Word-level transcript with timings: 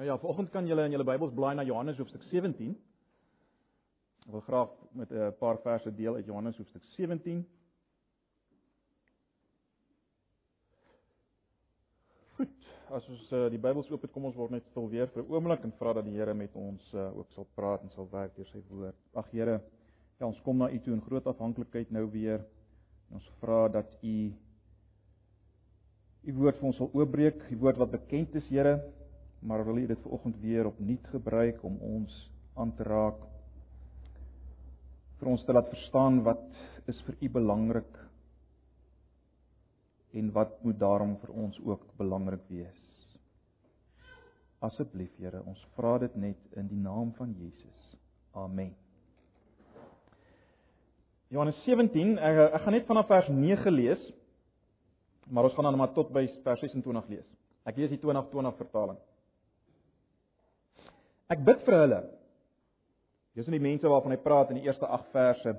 Nou 0.00 0.12
ja, 0.12 0.18
vanoggend 0.18 0.50
kan 0.50 0.66
julle 0.66 0.84
in 0.84 0.94
julle 0.94 1.04
Bybels 1.04 1.32
blaai 1.36 1.54
na 1.54 1.62
Johannes 1.62 1.98
hoofstuk 2.00 2.22
17. 2.24 2.70
Ek 4.24 4.30
wil 4.32 4.40
graag 4.40 4.70
met 4.96 5.10
'n 5.12 5.34
paar 5.38 5.58
verse 5.60 5.94
deel 5.94 6.14
uit 6.14 6.24
Johannes 6.24 6.56
hoofstuk 6.56 6.84
17. 6.84 7.42
Goed, 12.36 12.70
as 12.88 13.08
ons 13.08 13.32
uh, 13.32 13.50
die 13.50 13.58
Bybels 13.58 13.90
oop 13.90 14.02
het, 14.02 14.12
kom 14.12 14.24
ons 14.24 14.36
word 14.36 14.50
net 14.50 14.64
stil 14.70 14.88
weer 14.88 15.06
vir 15.06 15.22
'n 15.22 15.32
oomblik 15.34 15.64
en 15.64 15.72
vra 15.72 15.92
dat 15.92 16.04
die 16.04 16.16
Here 16.16 16.34
met 16.34 16.56
ons 16.56 16.94
uh, 16.94 17.18
ook 17.18 17.30
sal 17.32 17.46
praat 17.54 17.82
en 17.82 17.90
sal 17.90 18.08
werk 18.10 18.34
deur 18.36 18.46
sy 18.46 18.62
woord. 18.70 18.96
Ag 19.12 19.28
Here, 19.30 19.60
ja, 20.18 20.26
ons 20.26 20.40
kom 20.40 20.56
na 20.56 20.70
U 20.70 20.78
toe 20.80 20.94
in 20.94 21.02
groot 21.02 21.26
afhanklikheid 21.26 21.90
nou 21.90 22.10
weer. 22.10 22.40
En 23.10 23.14
ons 23.14 23.30
vra 23.40 23.68
dat 23.68 23.98
U 24.02 24.32
U 26.24 26.32
woord 26.32 26.56
vir 26.56 26.66
ons 26.66 26.76
sal 26.76 26.90
oopbreek, 26.92 27.48
die 27.48 27.58
woord 27.58 27.76
wat 27.76 27.90
bekend 27.90 28.34
is, 28.34 28.48
Here, 28.48 28.80
maar 29.40 29.64
wil 29.64 29.80
U 29.80 29.86
dit 29.86 30.02
vanoggend 30.02 30.40
weer 30.40 30.66
opnuut 30.66 31.06
gebruik 31.12 31.62
om 31.64 31.78
ons 31.80 32.30
aan 32.54 32.74
te 32.76 32.84
raak 32.84 33.22
vir 35.20 35.28
ons 35.28 35.44
te 35.44 35.52
laat 35.52 35.68
verstaan 35.68 36.22
wat 36.24 36.44
is 36.88 37.00
vir 37.06 37.16
U 37.20 37.30
belangrik 37.38 37.98
en 40.16 40.30
wat 40.34 40.56
moet 40.64 40.78
daarom 40.78 41.16
vir 41.22 41.32
ons 41.44 41.58
ook 41.64 41.84
belangrik 41.96 42.42
wees. 42.48 42.86
Asseblief 44.60 45.12
Here, 45.16 45.42
ons 45.46 45.60
vra 45.76 45.98
dit 46.02 46.16
net 46.20 46.56
in 46.58 46.68
die 46.68 46.80
naam 46.80 47.12
van 47.16 47.32
Jesus. 47.38 47.84
Amen. 48.36 48.74
Johannes 51.30 51.60
17, 51.64 52.16
ek, 52.18 52.40
ek 52.58 52.64
gaan 52.64 52.74
net 52.74 52.88
vanaf 52.88 53.06
vers 53.08 53.28
9 53.30 53.72
lees. 53.72 54.02
Maar 55.30 55.46
ons 55.46 55.54
gaan 55.54 55.68
dan 55.68 55.78
maar 55.78 55.94
tot 55.94 56.10
by 56.12 56.24
vers 56.42 56.64
26 56.64 57.12
lees. 57.12 57.28
Ek 57.68 57.78
lees 57.78 57.92
die 57.92 58.00
2020 58.02 58.56
vertaling. 58.58 58.98
Ek 61.30 61.42
bid 61.46 61.60
vir 61.66 61.76
hulle. 61.78 62.00
Dis 63.38 63.46
in 63.46 63.54
die 63.54 63.62
mense 63.62 63.88
waarvan 63.88 64.16
hy 64.16 64.20
praat 64.22 64.50
in 64.50 64.58
die 64.58 64.66
eerste 64.66 64.86
8 64.86 65.12
verse. 65.14 65.52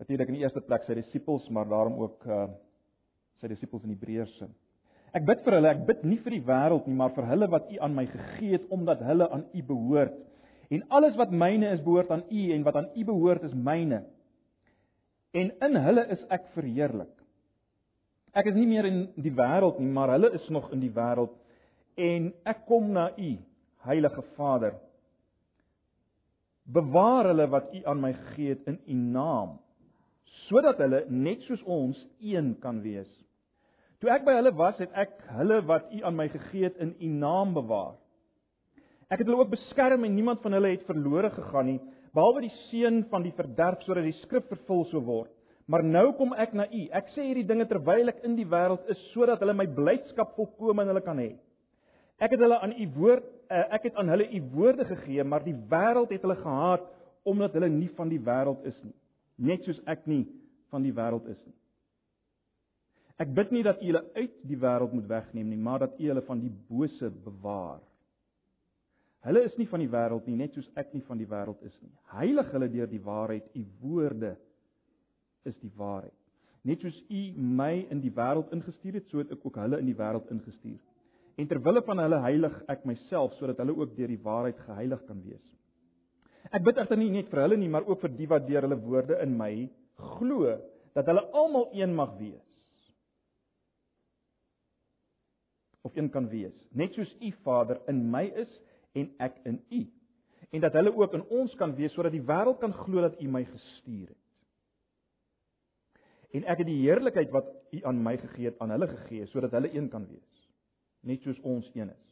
Natuurlik 0.00 0.30
in 0.32 0.38
die 0.38 0.44
eerste 0.44 0.62
plek 0.64 0.86
sy 0.86 0.96
disippels, 0.96 1.48
maar 1.52 1.68
daarom 1.68 1.98
ook 2.04 2.24
uh 2.28 2.46
sy 3.36 3.50
disippels 3.52 3.82
in 3.84 3.92
Hebreëse. 3.92 4.46
Ek 5.12 5.26
bid 5.28 5.42
vir 5.44 5.58
hulle, 5.58 5.72
ek 5.76 5.82
bid 5.84 6.04
nie 6.08 6.16
vir 6.24 6.32
die 6.38 6.44
wêreld 6.48 6.86
nie, 6.88 6.94
maar 6.96 7.12
vir 7.12 7.26
hulle 7.28 7.48
wat 7.52 7.66
U 7.68 7.80
aan 7.84 7.92
my 7.92 8.06
gegee 8.08 8.54
het 8.54 8.70
omdat 8.72 9.02
hulle 9.04 9.26
aan 9.28 9.42
U 9.52 9.64
behoort. 9.68 10.14
En 10.72 10.86
alles 10.96 11.18
wat 11.20 11.34
myne 11.36 11.74
is, 11.74 11.82
behoort 11.84 12.14
aan 12.14 12.24
U 12.32 12.44
en 12.54 12.64
wat 12.64 12.78
aan 12.80 12.88
U 12.96 13.04
behoort 13.10 13.44
is 13.44 13.52
myne. 13.52 14.00
En 15.36 15.52
in 15.68 15.76
hulle 15.84 16.06
is 16.16 16.24
ek 16.32 16.48
verheerlik. 16.54 17.12
Ek 18.36 18.48
is 18.48 18.56
nie 18.56 18.66
meer 18.68 18.88
in 18.88 19.02
die 19.20 19.34
wêreld 19.36 19.82
nie, 19.84 19.92
maar 19.92 20.14
hulle 20.16 20.32
is 20.36 20.48
nog 20.52 20.70
in 20.72 20.80
die 20.80 20.92
wêreld 20.96 21.36
en 21.96 22.32
ek 22.48 22.64
kom 22.68 22.88
na 22.92 23.10
U, 23.16 23.30
Heilige 23.86 24.22
Vader. 24.36 24.74
Bewaar 26.66 27.28
hulle 27.30 27.46
wat 27.50 27.70
U 27.74 27.82
aan 27.86 28.00
my 28.02 28.12
gegee 28.12 28.56
het 28.56 28.66
in 28.66 28.80
U 28.86 28.96
naam, 29.14 29.52
sodat 30.48 30.80
hulle 30.82 31.04
net 31.08 31.44
soos 31.46 31.62
ons 31.62 32.00
een 32.18 32.56
kan 32.62 32.80
wees. 32.82 33.10
Toe 34.02 34.10
ek 34.12 34.26
by 34.26 34.34
hulle 34.36 34.52
was, 34.58 34.80
het 34.82 34.90
ek 34.98 35.14
hulle 35.38 35.60
wat 35.70 35.86
U 35.94 36.02
aan 36.02 36.18
my 36.18 36.26
gegee 36.32 36.66
het 36.66 36.82
in 36.82 36.96
U 36.98 37.12
naam 37.22 37.54
bewaar. 37.54 37.94
Ek 39.06 39.22
het 39.22 39.28
hulle 39.28 39.44
ook 39.44 39.54
beskerm 39.54 40.04
en 40.04 40.18
niemand 40.18 40.42
van 40.42 40.58
hulle 40.58 40.74
het 40.74 40.82
verlore 40.88 41.30
gegaan 41.30 41.70
nie, 41.70 41.78
behalwe 42.16 42.42
die 42.48 42.54
seun 42.66 43.04
van 43.12 43.22
die 43.22 43.34
verderf 43.38 43.86
sodat 43.86 44.08
die 44.08 44.18
skrif 44.24 44.50
vervul 44.50 44.82
sou 44.90 45.04
word. 45.06 45.30
Maar 45.70 45.82
nou 45.86 46.08
kom 46.18 46.34
ek 46.38 46.52
na 46.54 46.66
U. 46.66 46.82
Ek 46.94 47.08
sê 47.14 47.24
hierdie 47.26 47.46
dinge 47.46 47.66
terwyl 47.70 48.10
ek 48.10 48.22
in 48.26 48.34
die 48.38 48.46
wêreld 48.46 48.86
is 48.90 48.98
sodat 49.12 49.42
hulle 49.42 49.54
my 49.54 49.66
blydskap 49.78 50.34
volkome 50.34 50.82
in 50.82 50.90
hulle 50.90 51.02
kan 51.06 51.22
hê. 51.22 51.32
Ek 52.22 52.34
het 52.34 52.42
hulle 52.42 52.58
aan 52.62 52.74
U 52.74 52.86
woord 52.98 53.26
ek 53.48 53.88
het 53.88 53.94
aan 53.94 54.08
hulle 54.08 54.26
u 54.32 54.42
woorde 54.54 54.84
gegee, 54.84 55.24
maar 55.24 55.44
die 55.44 55.56
wêreld 55.70 56.12
het 56.14 56.22
hulle 56.22 56.38
gehaat 56.40 56.86
omdat 57.26 57.52
hulle 57.58 57.68
nie 57.68 57.90
van 57.96 58.08
die 58.08 58.20
wêreld 58.22 58.64
is 58.68 58.76
nie, 58.84 58.94
net 59.50 59.64
soos 59.66 59.80
ek 59.90 60.06
nie 60.06 60.24
van 60.70 60.84
die 60.86 60.94
wêreld 60.94 61.26
is 61.30 61.40
nie. 61.44 61.54
Ek 63.22 63.32
bid 63.34 63.50
nie 63.54 63.64
dat 63.64 63.80
u 63.82 63.88
hulle 63.88 64.04
uit 64.14 64.34
die 64.46 64.58
wêreld 64.60 64.92
moet 64.94 65.08
wegneem 65.10 65.48
nie, 65.50 65.58
maar 65.58 65.86
dat 65.86 65.98
u 65.98 66.08
hulle 66.10 66.22
van 66.26 66.42
die 66.42 66.52
bose 66.68 67.10
bewaar. 67.24 67.80
Hulle 69.26 69.42
is 69.48 69.56
nie 69.58 69.66
van 69.66 69.82
die 69.82 69.90
wêreld 69.90 70.26
nie, 70.28 70.36
net 70.38 70.54
soos 70.54 70.68
ek 70.78 70.92
nie 70.94 71.02
van 71.08 71.18
die 71.18 71.26
wêreld 71.26 71.62
is 71.66 71.74
nie. 71.82 71.94
Heilig 72.14 72.52
hulle 72.54 72.68
deur 72.70 72.90
die 72.90 73.02
waarheid, 73.02 73.48
u 73.56 73.64
woorde 73.80 74.36
is 75.48 75.58
die 75.62 75.72
waarheid. 75.78 76.14
Net 76.66 76.82
soos 76.82 76.98
u 77.10 77.22
my 77.38 77.86
in 77.90 78.02
die 78.02 78.12
wêreld 78.14 78.52
ingestuur 78.54 79.00
het, 79.00 79.08
so 79.10 79.22
het 79.22 79.32
ek 79.34 79.42
ook 79.46 79.58
hulle 79.62 79.80
in 79.82 79.90
die 79.90 79.98
wêreld 79.98 80.30
ingestuur 80.34 80.78
en 81.36 81.48
ter 81.48 81.60
wille 81.60 81.82
van 81.84 82.00
hulle 82.00 82.18
heilig 82.24 82.56
ek 82.72 82.84
myself 82.88 83.34
sodat 83.36 83.60
hulle 83.60 83.76
ook 83.76 83.94
deur 83.96 84.12
die 84.12 84.22
waarheid 84.24 84.60
geheilig 84.64 85.02
kan 85.08 85.20
wees. 85.24 85.44
Ek 86.54 86.64
bid 86.64 86.78
egter 86.80 86.98
nie 87.00 87.10
net 87.12 87.28
vir 87.32 87.42
hulle 87.42 87.58
nie, 87.60 87.68
maar 87.68 87.86
ook 87.88 88.04
vir 88.04 88.14
die 88.16 88.28
wat 88.30 88.46
deur 88.48 88.64
hulle 88.64 88.78
woorde 88.84 89.18
in 89.24 89.34
my 89.36 89.50
glo, 90.16 90.54
dat 90.96 91.08
hulle 91.10 91.24
almal 91.36 91.68
een 91.76 91.92
mag 91.96 92.14
wees. 92.20 92.54
Of 95.84 95.94
een 95.96 96.08
kan 96.10 96.28
wees, 96.30 96.56
net 96.74 96.96
soos 96.96 97.12
U 97.20 97.32
Vader 97.44 97.82
in 97.90 98.00
my 98.10 98.24
is 98.42 98.52
en 98.96 99.10
ek 99.22 99.36
in 99.46 99.60
U. 99.70 99.82
En 100.54 100.62
dat 100.62 100.78
hulle 100.78 100.94
ook 100.94 101.14
in 101.18 101.26
ons 101.36 101.52
kan 101.60 101.74
wees 101.76 101.92
sodat 101.94 102.14
die 102.14 102.24
wêreld 102.24 102.62
kan 102.62 102.74
glo 102.74 103.04
dat 103.04 103.20
U 103.20 103.28
my 103.28 103.44
gestuur 103.50 104.08
het. 104.08 104.22
En 106.34 106.48
ek 106.48 106.62
het 106.62 106.68
die 106.68 106.80
heerlikheid 106.80 107.30
wat 107.34 107.52
U 107.76 107.82
aan 107.88 108.00
my 108.02 108.16
gegee 108.24 108.50
het 108.50 108.58
aan 108.62 108.72
hulle 108.74 108.88
gegee 108.94 109.28
sodat 109.30 109.54
hulle 109.56 109.70
een 109.74 109.90
kan 109.92 110.08
wees 110.08 110.35
net 111.06 111.22
soos 111.22 111.38
ons 111.46 111.68
een 111.74 111.90
is. 111.90 112.06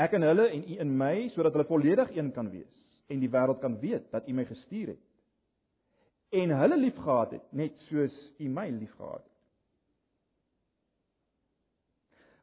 Ek 0.00 0.14
en 0.16 0.24
hulle 0.24 0.48
en 0.48 0.62
u 0.64 0.78
in 0.80 0.94
my 0.96 1.28
sodat 1.34 1.52
hulle 1.56 1.68
volledig 1.68 2.14
een 2.16 2.32
kan 2.32 2.48
wees 2.50 2.78
en 3.12 3.20
die 3.20 3.30
wêreld 3.30 3.60
kan 3.60 3.76
weet 3.80 4.08
dat 4.12 4.28
u 4.28 4.32
my 4.32 4.44
gestuur 4.48 4.94
het. 4.94 5.02
En 6.32 6.54
hulle 6.56 6.78
liefgehad 6.80 7.34
het 7.36 7.52
net 7.52 7.76
soos 7.90 8.16
u 8.40 8.48
my 8.48 8.70
liefgehad 8.70 9.20
het. 9.20 9.28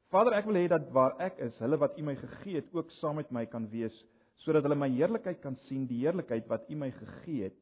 Vader, 0.09 0.33
ek 0.39 0.47
wil 0.49 0.57
hê 0.57 0.67
dat 0.69 0.87
waar 0.93 1.17
ek 1.21 1.37
is, 1.45 1.57
hulle 1.61 1.77
wat 1.81 1.97
u 1.97 2.05
my 2.05 2.15
gegee 2.17 2.57
het 2.57 2.69
ook 2.73 2.89
saam 2.97 3.19
met 3.21 3.29
my 3.33 3.45
kan 3.49 3.67
wees 3.69 3.95
sodat 4.39 4.63
hulle 4.63 4.77
my 4.79 4.87
heerlikheid 4.93 5.41
kan 5.43 5.57
sien, 5.67 5.83
die 5.89 5.99
heerlikheid 5.99 6.45
wat 6.47 6.69
u 6.71 6.77
my 6.79 6.87
gegee 6.95 7.49
het. 7.49 7.57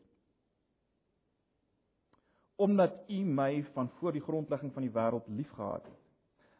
Omdat 2.62 3.00
u 3.09 3.24
my 3.25 3.63
van 3.74 3.89
voor 3.97 4.13
die 4.13 4.22
grondlegging 4.22 4.74
van 4.74 4.85
die 4.85 4.94
wêreld 4.94 5.25
liefgehad 5.39 5.88
het. 5.89 6.06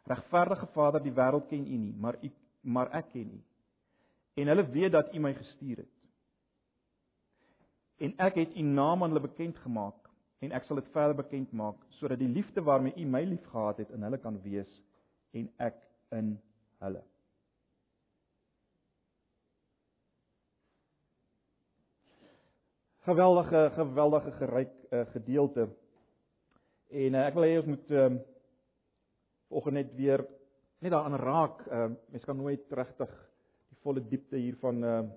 Regverdige 0.08 0.66
Vader, 0.72 1.02
die 1.04 1.12
wêreld 1.12 1.48
ken 1.50 1.66
U 1.66 1.78
nie, 1.84 1.94
maar 1.96 2.16
U 2.22 2.30
maar 2.68 2.90
ek 2.96 3.12
ken 3.12 3.30
U. 3.32 3.38
En 4.40 4.50
hulle 4.50 4.64
weet 4.70 4.92
dat 4.92 5.14
U 5.14 5.20
my 5.20 5.32
gestuur 5.34 5.76
het. 5.84 5.94
En 7.98 8.14
ek 8.16 8.34
het 8.38 8.56
U 8.56 8.62
naam 8.62 9.02
aan 9.02 9.14
hulle 9.14 9.26
bekend 9.28 9.58
gemaak 9.64 10.08
en 10.38 10.52
ek 10.54 10.68
sal 10.68 10.78
dit 10.78 10.90
verder 10.94 11.16
bekend 11.18 11.52
maak 11.52 11.78
sodat 11.98 12.20
die 12.20 12.30
liefde 12.30 12.62
waarmee 12.62 12.94
U 12.96 13.06
my 13.10 13.24
liefgehad 13.26 13.80
het 13.82 13.90
in 13.94 14.04
hulle 14.06 14.20
kan 14.22 14.38
wees 14.42 14.70
en 15.34 15.48
ek 15.56 15.80
in 16.14 16.36
hulle. 16.84 17.02
Geweldige 23.08 23.70
geweldige 23.74 24.32
geryk 24.38 24.72
uh, 24.92 25.04
gedeelte. 25.12 25.68
En 26.88 27.14
uh, 27.14 27.26
ek 27.26 27.38
wil 27.38 27.46
hê 27.48 27.54
ons 27.58 27.70
moet 27.72 27.94
uh, 27.96 28.10
vanoggend 29.48 29.74
net 29.74 29.94
weer 29.96 30.26
net 30.78 30.92
daaraan 30.92 31.18
raak. 31.18 31.64
Ehm 31.66 31.92
uh, 31.92 31.96
mens 32.12 32.24
kan 32.24 32.36
nooit 32.36 32.64
regtig 32.70 33.10
die 33.68 33.78
volle 33.82 34.04
diepte 34.08 34.36
hiervan 34.36 34.84
ehm 34.84 35.04
uh, 35.04 35.10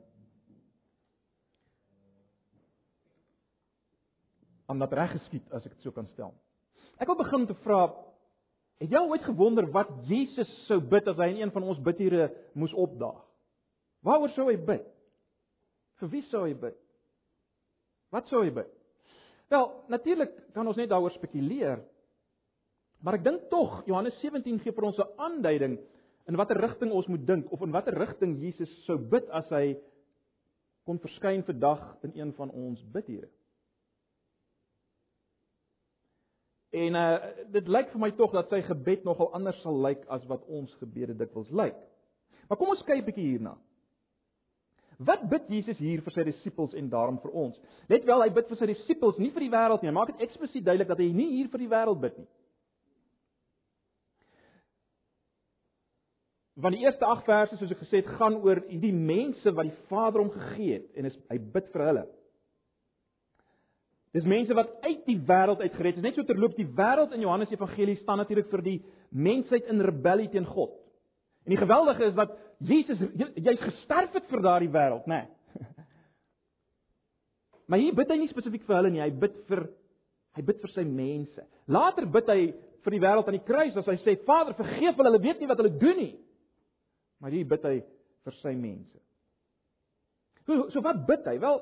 om 4.71 4.79
dat 4.79 4.93
reg 4.93 5.11
geskied 5.11 5.51
as 5.51 5.65
ek 5.67 5.75
dit 5.75 5.83
so 5.83 5.91
kan 5.91 6.07
stel. 6.07 6.31
Ek 6.97 7.09
wil 7.09 7.19
begin 7.19 7.47
te 7.47 7.57
vra 7.65 7.89
het 8.81 8.89
jy 8.89 9.01
ooit 9.05 9.25
gewonder 9.27 9.67
wat 9.71 9.89
Jesus 10.09 10.49
sou 10.65 10.79
bid 10.79 11.07
as 11.07 11.19
hy 11.21 11.27
in 11.33 11.41
een 11.43 11.51
van 11.53 11.63
ons 11.63 11.81
bidure 11.83 12.31
moes 12.57 12.73
opdaag? 12.73 13.19
Waaroor 14.01 14.31
sou 14.33 14.47
hy 14.49 14.57
bid? 14.57 14.87
Vir 16.01 16.09
wie 16.09 16.23
sou 16.31 16.47
hy 16.47 16.55
bid? 16.57 16.77
Wat 18.11 18.31
sou 18.31 18.41
hy 18.41 18.49
bid? 18.55 18.71
Wel, 19.51 19.67
natuurlik 19.91 20.33
kan 20.55 20.67
ons 20.67 20.79
net 20.79 20.89
daaroor 20.89 21.13
spekuleer, 21.13 21.83
Maar 23.01 23.17
ek 23.17 23.25
dink 23.25 23.49
tog 23.49 23.81
Johannes 23.89 24.17
17 24.21 24.59
gee 24.61 24.73
vir 24.73 24.85
ons 24.85 24.97
'n 24.97 25.13
aanduiding 25.17 25.79
in 26.29 26.35
watter 26.37 26.57
rigting 26.57 26.91
ons 26.91 27.07
moet 27.07 27.25
dink 27.27 27.51
of 27.51 27.61
in 27.61 27.71
watter 27.71 27.97
rigting 27.97 28.37
Jesus 28.39 28.69
sou 28.85 28.97
bid 28.97 29.29
as 29.29 29.49
hy 29.49 29.77
kon 30.85 30.99
verskyn 30.99 31.43
vandag 31.43 31.81
in 32.03 32.11
een 32.15 32.33
van 32.33 32.51
ons 32.51 32.83
bidure. 32.93 33.29
En 36.71 36.95
uh 36.95 37.17
dit 37.51 37.67
lyk 37.67 37.89
vir 37.91 37.99
my 37.99 38.11
tog 38.11 38.31
dat 38.31 38.49
sy 38.49 38.61
gebed 38.61 39.03
nogal 39.03 39.33
anders 39.33 39.61
sal 39.61 39.81
lyk 39.81 40.05
as 40.07 40.23
wat 40.29 40.45
ons 40.47 40.73
gebede 40.79 41.17
dikwels 41.17 41.51
lyk. 41.51 41.75
Maar 42.47 42.57
kom 42.57 42.69
ons 42.69 42.83
kyk 42.83 43.01
'n 43.01 43.05
bietjie 43.05 43.27
hierna. 43.31 43.57
Wat 44.99 45.29
bid 45.29 45.47
Jesus 45.49 45.77
hier 45.77 46.01
vir 46.01 46.13
sy 46.13 46.23
disippels 46.23 46.73
en 46.73 46.89
daarom 46.89 47.17
vir 47.21 47.31
ons? 47.31 47.57
Let 47.89 48.05
wel, 48.05 48.21
hy 48.21 48.29
bid 48.29 48.47
vir 48.47 48.57
sy 48.57 48.65
disippels, 48.65 49.17
nie 49.17 49.31
vir 49.31 49.39
die 49.39 49.49
wêreld 49.49 49.81
nie. 49.81 49.89
Hy 49.89 49.93
maak 49.93 50.11
dit 50.13 50.21
eksplisiet 50.27 50.65
duidelik 50.65 50.87
dat 50.87 50.99
hy 50.99 51.11
nie 51.11 51.29
hier 51.37 51.49
vir 51.49 51.59
die 51.59 51.69
wêreld 51.71 52.01
bid 52.01 52.17
nie. 52.17 52.27
Want 56.61 56.75
die 56.77 56.83
eerste 56.85 57.05
8 57.05 57.25
verse 57.25 57.57
soos 57.57 57.71
ek 57.73 57.81
gesê 57.81 58.01
het, 58.01 58.09
gaan 58.19 58.37
oor 58.43 58.61
die 58.69 58.93
mense 58.93 59.53
wat 59.57 59.69
die 59.69 59.77
Vader 59.89 60.21
hom 60.21 60.33
gegee 60.33 60.77
het 60.77 60.99
en 60.99 61.09
is, 61.09 61.17
hy 61.31 61.39
bid 61.53 61.71
vir 61.73 61.85
hulle. 61.87 62.03
Dis 64.11 64.27
mense 64.27 64.55
wat 64.57 64.73
uit 64.83 65.05
die 65.07 65.17
wêreld 65.27 65.63
uitgered 65.63 65.97
is. 65.97 66.03
Net 66.03 66.17
so 66.19 66.27
terloop 66.27 66.57
die 66.59 66.67
wêreld 66.67 67.13
in 67.15 67.23
Johannes 67.23 67.51
Evangelie 67.53 67.95
staan 68.01 68.19
natuurlik 68.19 68.49
vir 68.51 68.63
die 68.65 68.77
mensheid 69.09 69.69
in 69.71 69.81
rebellie 69.87 70.27
teen 70.33 70.45
God. 70.45 70.73
En 71.47 71.55
die 71.55 71.61
geweldige 71.61 72.09
is 72.09 72.17
dat 72.17 72.33
Jesus 72.61 72.99
jy's 73.17 73.61
gesterf 73.63 74.13
het 74.13 74.27
vir 74.29 74.43
daardie 74.43 74.71
wêreld, 74.71 75.07
né? 75.09 75.23
Nee. 75.23 75.67
Maar 77.71 77.79
hier 77.79 77.95
bid 77.95 78.09
hy 78.11 78.17
nie 78.19 78.27
spesifiek 78.27 78.65
vir 78.67 78.75
hulle 78.75 78.89
nie, 78.91 78.99
hy 78.99 79.13
bid 79.15 79.35
vir 79.47 79.61
hy 80.35 80.41
bid 80.43 80.57
vir 80.59 80.71
sy 80.73 80.83
mense. 80.83 81.43
Later 81.71 82.03
bid 82.07 82.27
hy 82.27 82.41
vir 82.83 82.95
die 82.97 82.99
wêreld 82.99 83.29
aan 83.29 83.37
die 83.37 83.47
kruis 83.47 83.77
as 83.79 83.87
hy 83.87 83.95
sê 84.01 84.17
Vader 84.27 84.57
vergeef 84.57 84.97
hulle, 84.99 85.07
hulle 85.07 85.23
weet 85.23 85.39
nie 85.39 85.47
wat 85.47 85.61
hulle 85.61 85.71
doen 85.79 85.99
nie. 86.01 86.11
Maar 87.21 87.31
hier 87.31 87.47
bid 87.47 87.65
hy 87.69 87.77
vir 88.25 88.37
sy 88.41 88.55
mense. 88.57 88.97
So, 90.45 90.67
so 90.73 90.81
wat 90.81 91.05
bid 91.07 91.27
hy? 91.29 91.37
Wel, 91.41 91.59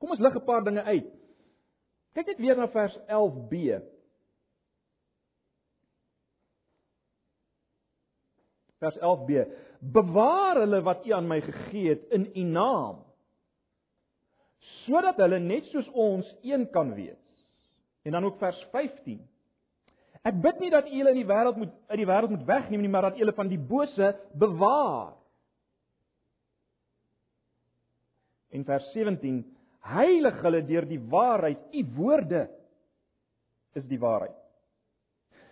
Kom 0.00 0.14
ons 0.16 0.22
lig 0.24 0.34
'n 0.34 0.44
paar 0.44 0.64
dinge 0.64 0.82
uit. 0.82 1.08
Kyk 2.16 2.26
net 2.26 2.38
weer 2.40 2.56
na 2.56 2.68
vers 2.68 2.96
11b. 3.06 3.82
Vers 8.80 8.96
11b. 8.96 9.44
Bewaar 9.80 10.56
hulle 10.64 10.80
wat 10.82 11.06
U 11.06 11.12
aan 11.12 11.28
my 11.28 11.40
gegee 11.40 11.88
het 11.88 12.08
in 12.10 12.30
U 12.34 12.42
naam 12.42 13.04
sodat 14.60 15.16
hulle 15.16 15.38
net 15.38 15.64
soos 15.72 15.88
ons 15.88 16.26
een 16.42 16.70
kan 16.70 16.94
wees. 16.94 17.20
En 18.04 18.12
dan 18.12 18.24
ook 18.24 18.38
vers 18.38 18.60
15. 18.72 19.20
Ek 20.28 20.36
bid 20.44 20.58
nie 20.60 20.72
dat 20.72 20.88
U 20.88 20.92
hulle 20.92 21.14
in 21.14 21.22
die 21.22 21.28
wêreld 21.28 21.56
moet 21.60 21.72
uit 21.88 22.00
die 22.02 22.08
wêreld 22.08 22.34
moet 22.34 22.44
wegneem 22.48 22.82
nie, 22.84 22.92
maar 22.92 23.08
dat 23.08 23.16
U 23.16 23.24
hulle 23.24 23.36
van 23.36 23.48
die 23.48 23.60
bose 23.60 24.12
bewaar. 24.36 25.14
In 28.52 28.66
vers 28.68 28.90
17 28.92 29.40
heilig 29.94 30.42
hulle 30.44 30.60
deur 30.68 30.86
die 30.88 31.00
waarheid. 31.12 31.62
U 31.72 31.84
woorde 31.96 32.48
is 33.78 33.86
die 33.88 34.00
waarheid. 34.00 34.36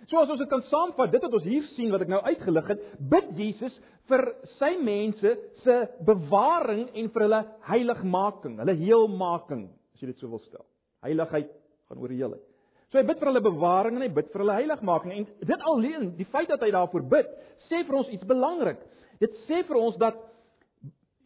So 0.09 0.21
as 0.21 0.31
ons 0.33 0.41
dit 0.41 0.51
kan 0.51 0.63
saamvat, 0.71 1.13
dit 1.13 1.25
wat 1.25 1.35
ons 1.37 1.47
hier 1.47 1.65
sien 1.75 1.93
wat 1.93 2.05
ek 2.05 2.13
nou 2.13 2.21
uitgelig 2.25 2.69
het, 2.73 2.85
bid 3.13 3.33
Jesus 3.37 3.75
vir 4.09 4.25
sy 4.57 4.71
mense 4.81 5.35
se 5.65 5.77
bewaring 6.07 6.87
en 6.97 7.11
vir 7.13 7.25
hulle 7.27 7.41
heiligmaking, 7.69 8.57
hulle 8.63 8.77
heelmaking, 8.79 9.67
as 9.93 10.03
jy 10.03 10.13
dit 10.13 10.23
so 10.23 10.31
wil 10.33 10.41
stel. 10.47 10.65
Heiligheid 11.05 11.51
gaan 11.89 12.01
oor 12.01 12.15
heelheid. 12.15 12.45
So 12.89 12.99
hy 12.99 13.05
bid 13.05 13.19
vir 13.21 13.29
hulle 13.29 13.45
bewaring 13.45 13.99
en 13.99 14.07
hy 14.07 14.13
bid 14.17 14.31
vir 14.33 14.43
hulle 14.45 14.57
heiligmaking 14.63 15.13
en 15.13 15.27
dit 15.51 15.65
alleen, 15.73 16.13
die 16.17 16.29
feit 16.33 16.49
dat 16.49 16.63
hy 16.65 16.71
daarvoor 16.73 17.05
bid, 17.11 17.29
sê 17.69 17.83
vir 17.85 17.99
ons 18.01 18.09
iets 18.15 18.29
belangrik. 18.29 18.81
Dit 19.21 19.35
sê 19.45 19.61
vir 19.69 19.77
ons 19.77 19.97
dat 20.01 20.17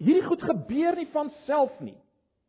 hierdie 0.03 0.27
goed 0.27 0.43
gebeur 0.43 0.99
nie 0.99 1.07
van 1.13 1.31
self 1.47 1.77
nie. 1.85 1.95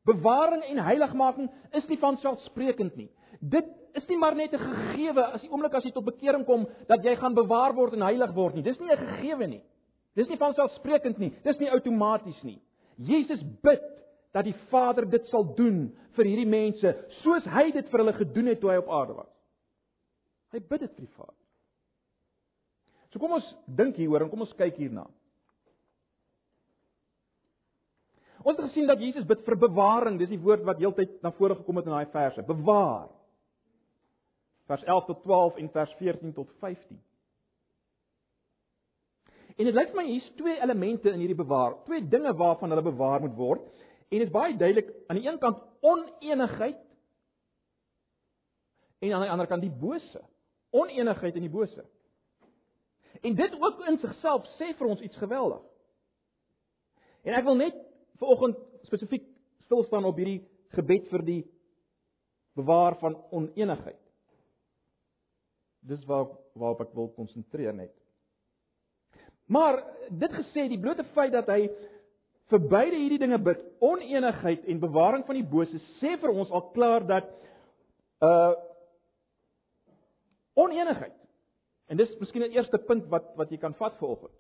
Bewaring 0.10 0.64
en 0.72 0.82
heiligmaking 0.84 1.52
is 1.78 1.86
nie 1.92 2.00
van 2.02 2.18
selfsprekend 2.24 2.98
nie. 2.98 3.12
Dit 3.40 3.70
is 3.94 4.08
nie 4.10 4.18
maar 4.18 4.36
net 4.36 4.54
'n 4.54 4.58
gegewe 4.58 5.24
as 5.34 5.42
die 5.42 5.52
oomblik 5.52 5.74
as 5.74 5.84
jy 5.84 5.92
tot 5.92 6.06
bekering 6.06 6.46
kom 6.46 6.66
dat 6.88 7.04
jy 7.04 7.16
gaan 7.16 7.36
bewaar 7.36 7.74
word 7.74 7.94
en 7.94 8.02
heilig 8.02 8.34
word 8.34 8.56
nie. 8.56 8.64
Dis 8.64 8.80
nie 8.80 8.92
'n 8.92 8.98
gegewe 8.98 9.48
nie. 9.48 9.64
Dis 10.16 10.28
nie 10.28 10.38
van 10.38 10.54
selfsprekend 10.54 11.18
nie. 11.18 11.34
Dis 11.44 11.60
nie 11.60 11.70
outomaties 11.70 12.44
nie. 12.44 12.62
Jesus 12.98 13.44
bid 13.62 13.82
dat 14.34 14.48
die 14.48 14.56
Vader 14.72 15.06
dit 15.10 15.26
sal 15.30 15.46
doen 15.58 15.86
vir 16.18 16.30
hierdie 16.30 16.50
mense 16.50 16.94
soos 17.22 17.46
hy 17.54 17.70
dit 17.76 17.90
vir 17.90 18.02
hulle 18.04 18.16
gedoen 18.18 18.52
het 18.52 18.62
toe 18.62 18.72
hy 18.74 18.80
op 18.82 18.92
aarde 18.92 19.18
was. 19.18 19.32
Hy 20.54 20.62
bid 20.62 20.86
dit 20.86 20.94
vir 20.94 21.06
die 21.06 21.16
Vader. 21.18 21.40
So 23.14 23.22
kom 23.22 23.36
ons 23.38 23.50
dink 23.70 23.98
hieroor 24.02 24.26
en 24.26 24.32
kom 24.32 24.46
ons 24.46 24.56
kyk 24.58 24.80
hierna. 24.82 25.06
Ons 28.44 28.58
het 28.58 28.68
gesien 28.68 28.90
dat 28.90 29.00
Jesus 29.00 29.26
bid 29.28 29.46
vir 29.46 29.56
bewaring. 29.56 30.18
Dis 30.20 30.34
die 30.34 30.42
woord 30.42 30.66
wat 30.68 30.82
heeltyd 30.82 31.22
na 31.24 31.32
vore 31.38 31.56
gekom 31.56 31.80
het 31.80 31.88
in 31.88 31.96
daai 31.96 32.12
verse. 32.12 32.44
Bewaar. 32.44 33.08
Vers 34.68 34.84
11 34.84 35.10
tot 35.12 35.22
12 35.24 35.62
en 35.62 35.70
vers 35.78 35.94
14 36.00 36.34
tot 36.36 36.50
15. 36.60 37.00
En 39.54 39.70
dit 39.70 39.76
lyk 39.78 39.92
vir 39.92 40.00
my 40.00 40.06
hier's 40.10 40.30
twee 40.40 40.56
elemente 40.66 41.12
in 41.12 41.22
hierdie 41.22 41.38
bewaar, 41.38 41.76
twee 41.86 42.02
dinge 42.10 42.32
waarvan 42.40 42.74
hulle 42.74 42.86
bewaar 42.88 43.22
moet 43.22 43.36
word. 43.38 43.66
En 44.14 44.20
dit 44.20 44.28
is 44.28 44.34
baie 44.34 44.54
duidelik 44.58 44.92
aan 45.10 45.18
die 45.18 45.26
een 45.26 45.40
kant 45.42 45.62
onenigheid 45.82 46.78
en 49.00 49.14
aan 49.14 49.24
die 49.26 49.32
ander 49.34 49.48
kant 49.50 49.66
die 49.66 49.74
bose. 49.74 50.22
Onenigheid 50.70 51.36
en 51.36 51.42
die 51.48 51.50
bose. 51.50 51.86
En 53.22 53.36
dit 53.36 53.56
ook 53.58 53.82
in 53.90 53.98
sigself 53.98 54.46
sê 54.60 54.70
vir 54.78 54.86
ons 54.86 55.02
iets 55.02 55.18
geweldig. 55.18 55.64
En 57.26 57.34
ek 57.40 57.48
wil 57.48 57.58
net 57.58 57.80
vanoggend 58.22 58.62
spesifiek 58.86 59.26
stil 59.66 59.82
staan 59.88 60.06
op 60.06 60.22
hierdie 60.22 60.44
gebed 60.78 61.10
vir 61.10 61.26
die 61.26 61.42
bewaar 62.54 63.00
van 63.02 63.18
onenigheid. 63.34 63.98
Dis 65.90 66.06
waar 66.06 66.30
waarop 66.54 66.86
ek 66.86 66.94
wil 66.94 67.10
konsentreer 67.18 67.74
net. 67.74 67.96
Maar 69.50 69.80
dit 70.14 70.38
gesê, 70.38 70.68
die 70.70 70.80
blote 70.80 71.04
feit 71.18 71.34
dat 71.34 71.50
hy 71.50 71.66
vir 72.52 72.60
beide 72.70 73.00
hierdie 73.00 73.20
dinge 73.22 73.40
bid, 73.40 73.60
onenigheid 73.80 74.66
en 74.70 74.80
bewaring 74.82 75.26
van 75.26 75.36
die 75.36 75.48
bose, 75.48 75.80
sê 76.00 76.18
vir 76.22 76.32
ons 76.34 76.52
al 76.52 76.70
klaar 76.76 77.08
dat 77.08 77.30
uh 78.24 78.54
onenigheid. 80.54 81.16
En 81.90 81.98
dis 81.98 82.12
miskien 82.20 82.44
'n 82.44 82.54
eerste 82.54 82.78
punt 82.78 83.08
wat 83.10 83.36
wat 83.36 83.50
jy 83.50 83.58
kan 83.58 83.74
vat 83.74 83.98
vanoggend. 83.98 84.34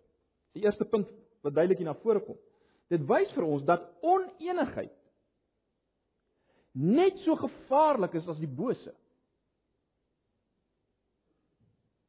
Die 0.54 0.64
eerste 0.64 0.86
punt 0.86 1.08
wat 1.42 1.54
duidelik 1.54 1.78
hier 1.78 1.88
na 1.88 1.94
vore 1.94 2.20
kom. 2.20 2.38
Dit 2.90 3.02
wys 3.08 3.32
vir 3.32 3.44
ons 3.44 3.64
dat 3.64 3.90
onenigheid 4.02 4.94
net 6.74 7.18
so 7.18 7.36
gevaarlik 7.36 8.14
is 8.14 8.28
as 8.28 8.38
die 8.38 8.48
bose. 8.50 8.94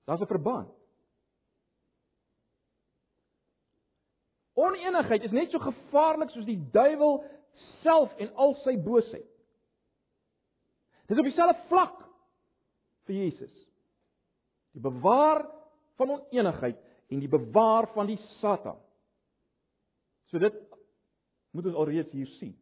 Daar's 0.05 0.21
'n 0.21 0.27
verband. 0.27 0.69
Onenigheid 4.55 5.23
is 5.27 5.35
net 5.35 5.51
so 5.51 5.59
gevaarlik 5.59 6.31
soos 6.31 6.47
die 6.47 6.61
duiwel 6.73 7.23
self 7.83 8.13
en 8.23 8.31
al 8.39 8.55
sy 8.63 8.77
boosheid. 8.79 9.27
Dis 11.11 11.21
op 11.21 11.27
dieselfde 11.27 11.67
vlak 11.69 11.99
vir 13.09 13.19
Jesus. 13.25 13.55
Die 14.75 14.83
bewaar 14.83 15.45
van 15.99 16.17
onenigheid 16.17 16.79
en 17.13 17.21
die 17.23 17.31
bewaar 17.31 17.91
van 17.95 18.09
die 18.09 18.19
Satan. 18.39 18.79
So 20.31 20.41
dit 20.43 20.55
moet 21.55 21.67
ons 21.71 21.79
alreeds 21.79 22.15
hier 22.15 22.31
sien. 22.39 22.55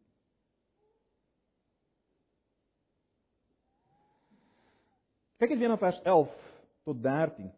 Kyk 5.41 5.55
net 5.55 5.59
weer 5.63 5.73
na 5.73 5.79
vers 5.81 5.99
11 6.07 6.35
tot 6.87 6.99
13. 7.03 7.49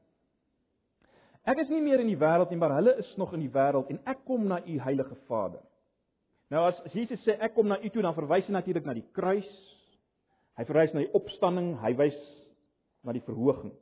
Ek 1.46 1.62
is 1.62 1.70
nie 1.70 1.82
meer 1.86 2.02
in 2.02 2.10
die 2.10 2.18
wêreld 2.18 2.50
nie, 2.50 2.58
maar 2.58 2.74
hulle 2.80 2.96
is 3.02 3.10
nog 3.22 3.34
in 3.38 3.44
die 3.46 3.54
wêreld 3.54 3.92
en 3.94 4.02
ek 4.10 4.24
kom 4.26 4.48
na 4.50 4.58
u 4.66 4.78
heilige 4.82 5.18
Vader. 5.30 5.62
Nou 6.50 6.64
as 6.70 6.80
Jesus 6.94 7.22
sê 7.26 7.38
ek 7.42 7.54
kom 7.54 7.70
na 7.70 7.78
u 7.82 7.90
toe, 7.90 8.02
dan 8.06 8.18
verwys 8.18 8.48
hy 8.50 8.54
natuurlik 8.56 8.86
na 8.86 8.96
die 8.98 9.06
kruis. 9.14 9.50
Hy 10.58 10.66
verwys 10.66 10.94
na 10.94 11.04
die 11.04 11.14
opstanding, 11.18 11.76
hy 11.84 11.92
wys 12.00 12.18
na 13.06 13.14
die 13.14 13.24
verhoging. 13.26 13.74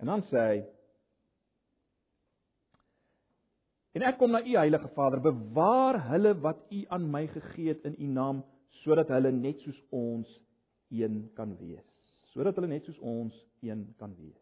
En 0.00 0.12
dan 0.12 0.24
sê 0.30 0.46
hy 0.48 0.62
En 3.94 4.02
ek 4.02 4.16
kom 4.18 4.32
na 4.34 4.40
u 4.42 4.56
heilige 4.58 4.88
Vader, 4.96 5.20
bewaar 5.22 6.00
hulle 6.08 6.32
wat 6.42 6.64
u 6.74 6.80
aan 6.90 7.04
my 7.12 7.28
gegee 7.30 7.68
het 7.70 7.84
in 7.86 7.94
u 7.94 8.08
naam, 8.10 8.40
sodat 8.82 9.12
hulle 9.14 9.30
net 9.30 9.60
soos 9.62 9.78
ons 9.94 10.32
een 10.90 11.28
kan 11.38 11.52
wees. 11.60 11.93
Sodat 12.34 12.56
hulle 12.58 12.70
net 12.72 12.86
soos 12.86 12.98
ons 12.98 13.34
een 13.62 13.86
kan 13.98 14.14
wees. 14.18 14.40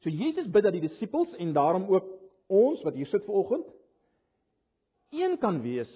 So 0.00 0.08
Jesus 0.08 0.48
bid 0.48 0.64
dat 0.64 0.72
die 0.72 0.86
disippels 0.86 1.34
en 1.36 1.52
daarom 1.52 1.84
ook 1.92 2.06
ons 2.48 2.80
wat 2.82 2.96
hier 2.96 3.06
sit 3.06 3.24
vanoggend 3.28 3.68
een 5.10 5.36
kan 5.38 5.60
wees. 5.62 5.90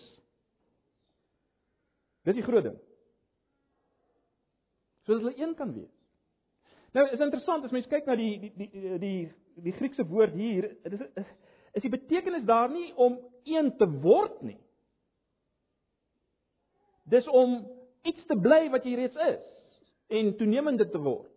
Dis 2.22 2.36
die 2.36 2.44
groot 2.44 2.64
ding. 2.68 2.76
Sodat 5.04 5.22
hulle 5.22 5.40
een 5.40 5.54
kan 5.56 5.72
wees. 5.72 5.92
Nou 6.94 7.08
is 7.10 7.20
interessant 7.20 7.64
as 7.64 7.72
mens 7.74 7.88
kyk 7.90 8.06
na 8.06 8.14
die 8.18 8.52
die 8.54 8.68
die 8.70 8.98
die 9.02 9.16
die 9.64 9.72
Griekse 9.78 10.04
woord 10.06 10.34
hier, 10.38 10.68
dit 10.84 11.00
is 11.00 11.32
is 11.74 11.82
die 11.82 11.90
betekenis 11.90 12.44
daar 12.46 12.70
nie 12.70 12.92
om 12.94 13.16
een 13.44 13.72
te 13.78 13.88
word 14.04 14.42
nie. 14.46 14.60
Dis 17.10 17.26
om 17.28 17.64
iets 18.04 18.26
te 18.28 18.36
bly 18.36 18.68
wat 18.72 18.84
jy 18.84 18.96
reeds 18.98 19.16
is 19.28 19.46
en 20.14 20.34
toenemend 20.38 20.82
te 20.92 21.00
word. 21.00 21.30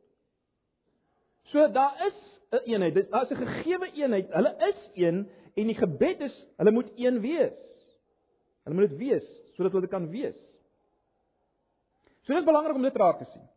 So 1.52 1.68
daar 1.72 1.96
is 2.08 2.18
'n 2.52 2.56
een 2.56 2.82
eenheid, 2.82 3.10
daar 3.12 3.24
is 3.24 3.32
'n 3.32 3.46
gegewe 3.46 3.92
eenheid. 3.92 4.28
Hulle 4.32 4.56
is 4.70 4.90
een 4.94 5.30
en 5.56 5.68
die 5.68 5.76
gebed 5.76 6.20
is 6.20 6.48
hulle 6.58 6.72
moet 6.72 6.92
een 6.96 7.20
wees. 7.22 7.60
Hulle 8.64 8.76
moet 8.76 8.90
dit 8.90 8.98
wees 8.98 9.28
sodat 9.56 9.72
hulle 9.72 9.88
kan 9.88 10.10
wees. 10.10 10.38
So 12.22 12.34
dit 12.34 12.42
is 12.42 12.46
belangrik 12.46 12.76
om 12.76 12.82
dit 12.82 12.96
raak 12.96 13.18
te 13.18 13.26
sien. 13.26 13.48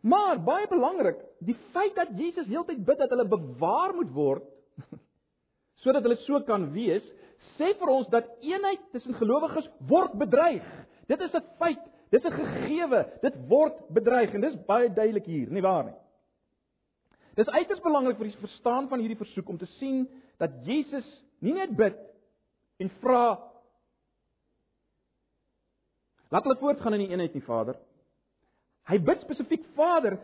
Maar 0.00 0.42
baie 0.42 0.68
belangrik, 0.68 1.16
die 1.38 1.56
feit 1.72 1.94
dat 1.94 2.08
Jesus 2.14 2.46
heeltyd 2.46 2.84
bid 2.84 2.98
dat 2.98 3.10
hulle 3.10 3.26
bewaar 3.28 3.94
moet 3.94 4.12
word 4.12 4.44
sodat 5.82 6.02
hulle 6.02 6.16
so 6.16 6.40
kan 6.40 6.70
wees, 6.72 7.04
sê 7.56 7.72
vir 7.78 7.92
ons 7.92 8.08
dat 8.12 8.28
eenheid 8.44 8.82
tussen 8.92 9.14
gelowiges 9.14 9.68
word 9.88 10.16
bedreig. 10.18 10.66
Dit 11.08 11.20
is 11.20 11.34
'n 11.34 11.44
feit, 11.58 11.82
dit 12.10 12.24
is 12.24 12.30
'n 12.30 12.36
gegewe, 12.36 13.06
dit 13.22 13.34
word 13.48 13.88
bedreig 13.88 14.34
en 14.34 14.40
dis 14.40 14.64
baie 14.66 14.88
duidelik 14.88 15.26
hier, 15.26 15.50
nie 15.50 15.62
waar 15.62 15.84
nie? 15.84 15.94
Dis 17.36 17.48
uiters 17.48 17.80
belangrik 17.80 18.16
vir 18.16 18.30
die 18.30 18.40
verstaan 18.40 18.88
van 18.88 19.00
hierdie 19.00 19.20
versoek 19.20 19.48
om 19.48 19.58
te 19.58 19.66
sien 19.66 20.08
dat 20.38 20.50
Jesus 20.64 21.24
nie 21.40 21.52
net 21.52 21.76
bid 21.76 21.98
en 22.80 22.90
vra 23.02 23.38
laat 26.32 26.42
hulle 26.42 26.58
voortgaan 26.58 26.96
in 26.96 27.04
die 27.04 27.12
eenheid 27.12 27.34
nie, 27.34 27.44
Vader. 27.44 27.76
Hy 28.86 28.98
bid 28.98 29.20
spesifiek 29.20 29.64
Vader, 29.76 30.18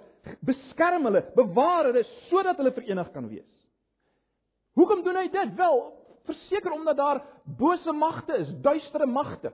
beskerm 0.47 1.05
hulle, 1.05 1.23
bewaar 1.37 1.91
hulle 1.91 2.05
sodat 2.31 2.57
hulle 2.57 2.73
verenig 2.73 3.13
kan 3.13 3.29
wees. 3.29 3.63
Hoekom 4.79 5.03
doen 5.05 5.19
hy 5.21 5.29
dit? 5.29 5.55
Wel, 5.59 5.81
verseker 6.29 6.73
omdat 6.73 6.97
daar 6.97 7.23
bose 7.59 7.93
magte 7.93 8.37
is, 8.45 8.51
duistere 8.63 9.07
magte 9.07 9.53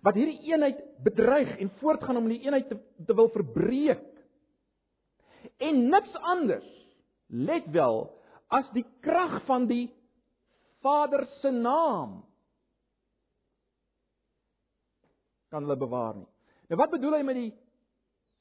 wat 0.00 0.16
hierdie 0.16 0.48
eenheid 0.48 0.78
bedreig 1.04 1.50
en 1.60 1.70
voortgaan 1.80 2.16
om 2.16 2.28
die 2.30 2.40
eenheid 2.46 2.70
te, 2.70 2.78
te 3.06 3.14
wil 3.14 3.28
verbreek. 3.34 4.06
En 5.60 5.82
niks 5.92 6.14
anders 6.32 6.68
let 7.26 7.66
wel 7.74 8.06
as 8.48 8.70
die 8.72 8.84
krag 9.04 9.42
van 9.48 9.66
die 9.68 9.90
Vader 10.80 11.26
se 11.40 11.50
naam 11.52 12.22
kan 15.50 15.66
hulle 15.66 15.76
bewaar 15.76 16.14
nie. 16.16 16.28
Nou 16.70 16.78
wat 16.80 16.94
bedoel 16.94 17.18
hy 17.18 17.24
met 17.26 17.36
die 17.36 17.50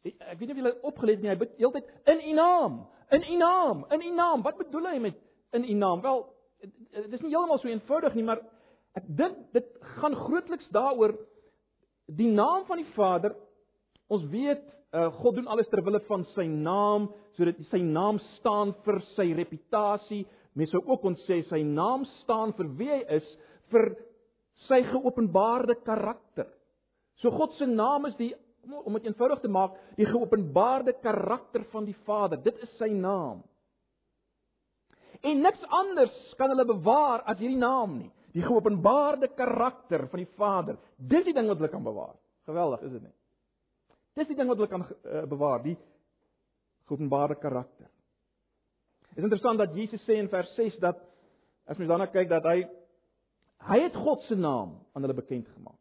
ek 0.04 0.38
weet 0.40 0.48
nie 0.48 0.54
of 0.54 0.60
julle 0.62 0.76
opgelet 0.88 1.22
nie, 1.22 1.32
hy 1.32 1.38
bid 1.42 1.58
heeltyd 1.60 1.88
in 2.14 2.22
u 2.24 2.34
naam, 2.38 2.76
in 3.12 3.26
u 3.34 3.38
naam, 3.42 3.82
in 3.92 4.04
u 4.06 4.12
naam. 4.16 4.44
Wat 4.46 4.60
bedoel 4.62 4.88
hy 4.94 5.00
met 5.10 5.18
in 5.58 5.66
u 5.68 5.76
naam? 5.76 6.04
Wel, 6.06 6.22
dit 6.62 7.14
is 7.14 7.22
nie 7.24 7.34
heeltemal 7.34 7.60
so 7.62 7.70
eenvoudig 7.72 8.16
nie, 8.18 8.26
maar 8.28 8.42
ek 8.98 9.06
dink 9.20 9.38
dit 9.56 9.70
gaan 10.00 10.18
grootliks 10.18 10.70
daaroor 10.76 11.16
die 12.18 12.30
naam 12.32 12.66
van 12.68 12.82
die 12.82 12.92
Vader. 12.96 13.36
Ons 14.10 14.26
weet 14.32 14.64
uh, 14.96 15.08
God 15.22 15.38
doen 15.38 15.50
alles 15.52 15.70
ter 15.70 15.84
wille 15.86 16.02
van 16.08 16.26
sy 16.34 16.48
naam, 16.50 17.10
sodat 17.38 17.60
sy 17.70 17.82
naam 17.86 18.20
staan 18.40 18.74
vir 18.86 19.00
sy 19.14 19.30
reputasie. 19.38 20.24
Mense 20.58 20.76
sou 20.76 20.82
ook 20.88 21.04
kon 21.06 21.18
sê 21.28 21.42
sy 21.48 21.62
naam 21.64 22.08
staan 22.20 22.56
vir 22.58 22.72
wie 22.80 22.90
hy 22.92 23.02
is, 23.20 23.28
vir 23.70 23.94
sy 24.68 24.82
geopenbaarde 24.90 25.78
karakter. 25.86 26.50
So 27.22 27.32
God 27.36 27.54
se 27.60 27.68
naam 27.70 28.10
is 28.10 28.18
die 28.20 28.34
om 28.70 28.98
dit 28.98 29.08
eenvoudig 29.08 29.40
te 29.42 29.50
maak, 29.50 29.78
die 29.98 30.06
geopenbaarde 30.06 30.94
karakter 31.02 31.64
van 31.72 31.86
die 31.88 31.96
Vader. 32.06 32.42
Dit 32.44 32.60
is 32.64 32.72
sy 32.78 32.90
naam. 32.92 33.40
En 35.22 35.42
niks 35.42 35.64
anders 35.68 36.16
kan 36.38 36.52
hulle 36.54 36.66
bewaar 36.66 37.24
as 37.28 37.38
hierdie 37.42 37.60
naam 37.60 37.98
nie. 37.98 38.12
Die 38.36 38.46
geopenbaarde 38.46 39.32
karakter 39.36 40.06
van 40.08 40.22
die 40.22 40.30
Vader. 40.38 40.78
Dis 40.96 41.26
die 41.26 41.34
ding 41.34 41.50
wat 41.50 41.58
hulle 41.58 41.72
kan 41.72 41.84
bewaar. 41.84 42.16
Geweldig, 42.48 42.84
is 42.88 42.92
dit 42.92 43.04
nie? 43.04 43.16
Dis 44.20 44.30
die 44.30 44.38
ding 44.38 44.50
wat 44.52 44.60
hulle 44.60 44.70
kan 44.72 44.86
uh, 44.86 45.24
bewaar, 45.30 45.64
die 45.64 45.78
geopenbaarde 46.90 47.40
karakter. 47.42 47.90
Is 49.16 49.24
interessant 49.24 49.60
dat 49.60 49.76
Jesus 49.76 50.04
sê 50.06 50.20
in 50.22 50.30
vers 50.32 50.50
6 50.56 50.78
dat 50.84 51.02
as 51.70 51.78
mens 51.78 51.90
daarna 51.92 52.08
kyk 52.10 52.30
dat 52.32 52.46
hy 52.48 52.64
hy 53.70 53.82
het 53.84 53.98
God 54.00 54.24
se 54.30 54.38
naam 54.40 54.78
aan 54.94 55.04
hulle 55.04 55.18
bekend 55.18 55.50
gemaak. 55.58 55.78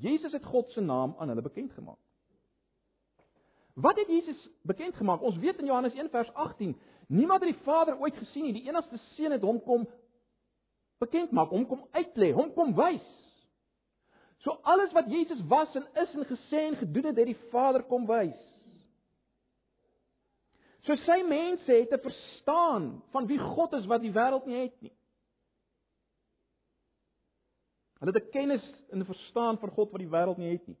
Jesus 0.00 0.32
het 0.32 0.44
God 0.48 0.70
se 0.72 0.80
naam 0.80 1.14
aan 1.18 1.28
hulle 1.28 1.44
bekend 1.44 1.72
gemaak. 1.76 2.00
Wat 3.74 3.98
het 3.98 4.08
Jesus 4.08 4.48
bekend 4.62 4.96
gemaak? 4.96 5.22
Ons 5.22 5.36
weet 5.42 5.58
in 5.58 5.66
Johannes 5.66 5.94
1 5.94 6.10
vers 6.10 6.30
18 6.32 6.76
Niemand 7.08 7.42
het 7.42 7.52
die 7.52 7.64
Vader 7.64 7.98
ooit 7.98 8.16
gesien 8.16 8.44
nie. 8.44 8.52
Die 8.52 8.68
enigste 8.68 8.98
seun 9.14 9.32
het 9.32 9.42
hom 9.42 9.60
kom 9.62 9.86
bekend 11.02 11.30
maak, 11.36 11.50
hom 11.52 11.66
kom 11.68 11.84
uitlê, 11.92 12.30
hom 12.32 12.52
kom 12.54 12.72
wys. 12.76 13.04
So 14.44 14.56
alles 14.62 14.92
wat 14.92 15.10
Jesus 15.12 15.40
was 15.48 15.74
en 15.74 15.86
is 16.00 16.12
en 16.14 16.26
gesê 16.28 16.66
en 16.68 16.76
gedoen 16.76 17.10
het, 17.10 17.16
het 17.16 17.30
die 17.32 17.40
Vader 17.50 17.84
kom 17.88 18.06
wys. 18.08 18.40
So 20.84 20.96
sy 21.06 21.22
mense 21.24 21.72
het 21.72 21.90
te 21.90 21.98
verstaan 21.98 23.02
van 23.12 23.26
wie 23.26 23.40
God 23.40 23.72
is 23.72 23.88
wat 23.88 24.04
die 24.04 24.12
wêreld 24.12 24.46
nie 24.48 24.66
het 24.66 24.76
nie. 24.84 24.92
Hulle 28.00 28.12
het 28.12 28.24
'n 28.24 28.30
kennis 28.30 28.64
en 28.92 29.00
'n 29.00 29.04
verstaan 29.04 29.58
van 29.58 29.70
God 29.70 29.90
wat 29.92 30.00
die 30.00 30.12
wêreld 30.12 30.36
nie 30.36 30.52
het 30.52 30.66
nie. 30.66 30.78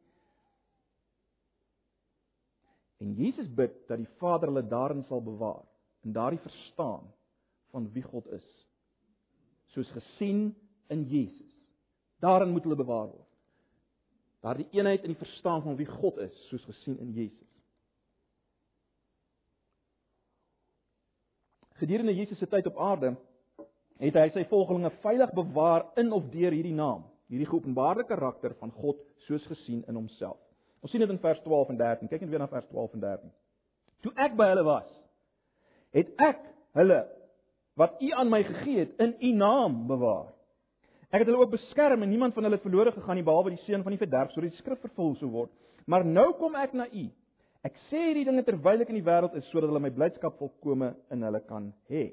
En 3.00 3.14
Jesus 3.14 3.54
bid 3.54 3.88
dat 3.88 3.98
die 3.98 4.12
Vader 4.18 4.48
hulle 4.48 4.68
daarin 4.68 5.02
sal 5.02 5.22
bewaar 5.22 5.64
in 6.04 6.12
daardie 6.12 6.40
verstaan 6.40 7.12
van 7.72 7.88
wie 7.92 8.02
God 8.02 8.26
is 8.36 8.46
soos 9.74 9.90
gesien 9.90 10.54
in 10.92 11.02
Jesus. 11.10 11.52
Daarin 12.22 12.52
moet 12.54 12.62
hulle 12.62 12.78
bewaar 12.78 13.08
word. 13.08 13.30
Daardie 14.44 14.68
eenheid 14.70 15.02
in 15.02 15.14
die 15.14 15.18
verstaan 15.18 15.62
van 15.62 15.76
wie 15.76 15.88
God 15.88 16.20
is 16.22 16.34
soos 16.48 16.64
gesien 16.68 16.98
in 16.98 17.12
Jesus. 17.16 17.50
Gedurende 21.80 22.14
Jesus 22.14 22.38
se 22.38 22.46
tyd 22.46 22.66
op 22.70 22.78
aarde 22.78 23.16
het 23.98 24.16
hy 24.18 24.28
sy 24.34 24.44
volgelinge 24.50 24.90
veilig 25.02 25.32
bewaar 25.34 25.86
in 26.00 26.12
of 26.12 26.26
deur 26.32 26.54
hierdie 26.54 26.74
naam, 26.74 27.04
hierdie 27.30 27.48
geopenbaarde 27.48 28.04
karakter 28.06 28.54
van 28.60 28.70
God 28.74 29.00
soos 29.26 29.46
gesien 29.50 29.82
in 29.88 29.98
homself. 29.98 30.38
Ons 30.84 30.92
sien 30.92 31.00
dit 31.00 31.10
in 31.10 31.18
vers 31.22 31.40
12 31.42 31.72
en 31.72 31.80
13. 31.80 32.10
Kyk 32.10 32.24
net 32.26 32.30
weer 32.30 32.42
na 32.42 32.50
vers 32.50 32.66
12 32.68 32.98
en 32.98 33.04
13. 33.06 33.32
Toe 34.04 34.12
ek 34.20 34.34
by 34.36 34.50
hulle 34.52 34.66
was, 34.66 34.90
het 35.94 36.10
ek 36.22 36.40
hulle 36.78 37.02
wat 37.78 37.98
U 38.02 38.10
aan 38.14 38.30
my 38.30 38.42
gegee 38.46 38.84
het 38.84 39.02
in 39.02 39.14
U 39.20 39.32
naam 39.38 39.84
bewaar. 39.90 40.30
Ek 41.10 41.22
het 41.22 41.28
hulle 41.30 41.42
ook 41.42 41.54
beskerm 41.54 42.02
en 42.02 42.10
niemand 42.10 42.34
van 42.34 42.46
hulle 42.46 42.58
verlore 42.62 42.92
gegaan 42.94 43.18
nie 43.18 43.26
behalwe 43.26 43.54
die 43.54 43.62
seun 43.66 43.82
van 43.86 43.94
die 43.94 44.02
verderf 44.02 44.32
sodat 44.34 44.50
die 44.50 44.58
skrif 44.62 44.80
vervul 44.82 45.14
sou 45.20 45.30
word. 45.30 45.52
Maar 45.86 46.06
nou 46.06 46.32
kom 46.40 46.56
ek 46.58 46.74
na 46.74 46.88
U. 46.90 47.04
Ek 47.64 47.78
sê 47.88 48.00
hierdie 48.08 48.26
dinge 48.26 48.44
terwyl 48.44 48.82
ek 48.82 48.90
in 48.92 48.98
die 48.98 49.06
wêreld 49.06 49.36
is 49.38 49.46
sodat 49.50 49.70
hulle 49.70 49.82
my 49.82 49.92
blydskap 49.94 50.38
volkome 50.42 50.92
in 51.14 51.22
hulle 51.26 51.40
kan 51.48 51.70
hê. 51.90 52.08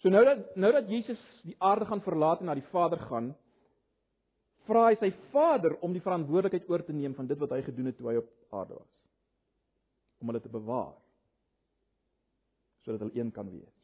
So 0.00 0.12
nou 0.12 0.24
dat 0.24 0.56
nou 0.56 0.72
dat 0.72 0.88
Jesus 0.88 1.20
die 1.44 1.56
aarde 1.58 1.88
gaan 1.88 2.04
verlaat 2.04 2.40
en 2.40 2.48
na 2.48 2.56
die 2.56 2.68
Vader 2.72 3.00
gaan, 3.08 3.34
vra 4.68 4.86
hy 4.88 4.96
sy 5.00 5.10
Vader 5.32 5.76
om 5.84 5.92
die 5.96 6.04
verantwoordelikheid 6.04 6.68
oor 6.70 6.84
te 6.84 6.96
neem 6.96 7.16
van 7.16 7.28
dit 7.28 7.40
wat 7.40 7.52
hy 7.56 7.60
gedoen 7.66 7.90
het 7.90 7.98
toe 8.00 8.12
hy 8.12 8.20
op 8.20 8.56
aarde 8.56 8.78
was 8.78 8.99
om 10.20 10.30
hulle 10.30 10.42
te 10.44 10.52
bewaar 10.52 10.94
sodat 12.80 13.02
hulle 13.04 13.18
een 13.18 13.30
kan 13.32 13.48
wees. 13.52 13.76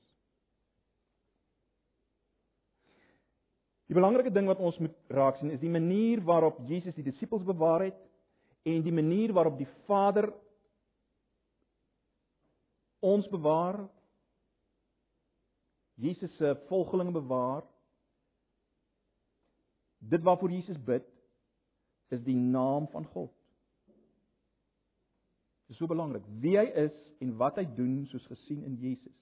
Die 3.86 3.94
belangrike 3.94 4.32
ding 4.34 4.48
wat 4.50 4.58
ons 4.58 4.78
moet 4.82 4.94
raak 5.14 5.36
sien 5.38 5.52
is 5.54 5.62
die 5.62 5.70
manier 5.70 6.22
waarop 6.26 6.58
Jesus 6.66 6.96
die 6.96 7.04
disippels 7.06 7.44
bewaar 7.46 7.84
het 7.86 7.98
en 8.66 8.82
die 8.82 8.94
manier 8.94 9.34
waarop 9.36 9.58
die 9.60 9.68
Vader 9.86 10.32
ons 13.04 13.28
bewaar. 13.30 13.84
Jesus 15.94 16.34
se 16.36 16.56
volgelinge 16.66 17.14
bewaar. 17.14 17.62
Dit 19.98 20.22
waarvoor 20.26 20.50
Jesus 20.50 20.82
bid 20.82 21.06
is 22.10 22.22
die 22.26 22.36
naam 22.36 22.88
van 22.90 23.06
God. 23.14 23.32
Dis 25.66 25.78
so 25.80 25.86
belangrik 25.90 26.22
wie 26.42 26.56
hy 26.58 26.66
is 26.86 26.96
en 27.20 27.36
wat 27.40 27.56
hy 27.58 27.64
doen 27.76 28.04
soos 28.10 28.26
gesien 28.30 28.62
in 28.64 28.76
Jesus. 28.78 29.14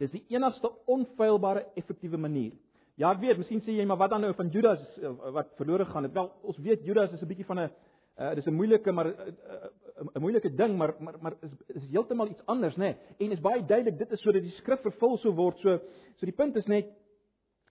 Dis 0.00 0.12
die 0.14 0.24
enigste 0.32 0.70
onfeilbare 0.90 1.66
effektiewe 1.76 2.18
manier. 2.18 2.52
Ja, 3.00 3.10
ek 3.12 3.22
weet, 3.22 3.38
miskien 3.40 3.62
sê 3.64 3.74
jy 3.76 3.84
maar 3.88 4.00
wat 4.00 4.12
dan 4.12 4.24
nou 4.24 4.32
van 4.36 4.50
Judas 4.52 4.82
eh, 5.00 5.12
wat 5.36 5.52
verlore 5.56 5.86
gaan 5.88 6.08
het. 6.08 6.14
Wel, 6.16 6.28
ons 6.48 6.58
weet 6.64 6.84
Judas 6.84 7.12
is 7.12 7.22
'n 7.22 7.28
bietjie 7.28 7.48
van 7.48 7.60
'n 7.60 7.70
uh, 8.18 8.34
dis 8.34 8.46
'n 8.46 8.54
moeilike 8.54 8.92
maar 8.92 9.06
eh, 9.06 9.32
'n 9.32 10.08
uh, 10.16 10.20
moeilike 10.20 10.54
ding, 10.54 10.76
maar 10.76 10.94
maar 10.98 11.16
maar 11.20 11.34
is 11.40 11.52
is 11.68 11.88
heeltemal 11.88 12.28
iets 12.28 12.46
anders, 12.46 12.76
nê? 12.76 12.78
Nee? 12.78 12.96
En 13.18 13.30
is 13.30 13.40
baie 13.40 13.64
duidelik 13.64 13.98
dit 13.98 14.10
is 14.10 14.20
sodat 14.20 14.42
die 14.42 14.50
skrif 14.50 14.80
vervul 14.80 15.18
sou 15.18 15.34
word. 15.34 15.58
So 15.58 15.78
so 16.16 16.26
die 16.26 16.34
punt 16.34 16.56
is 16.56 16.66
net 16.66 16.86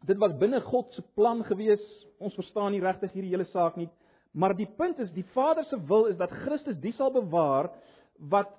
dit 0.06 0.18
was 0.18 0.38
binne 0.38 0.62
God 0.62 0.94
se 0.94 1.02
plan 1.16 1.44
gewees. 1.44 2.08
Ons 2.20 2.34
verstaan 2.34 2.72
nie 2.72 2.82
regtig 2.82 3.12
hierdie 3.12 3.32
hele 3.32 3.46
saak 3.46 3.76
nie. 3.76 3.90
Maar 4.32 4.56
die 4.56 4.70
punt 4.78 5.00
is 5.00 5.12
die 5.12 5.26
Vader 5.34 5.64
se 5.64 5.78
wil 5.86 6.06
is 6.06 6.18
dat 6.18 6.32
Christus 6.32 6.80
die 6.80 6.94
sal 6.94 7.12
bewaar 7.12 7.72
wat 8.30 8.52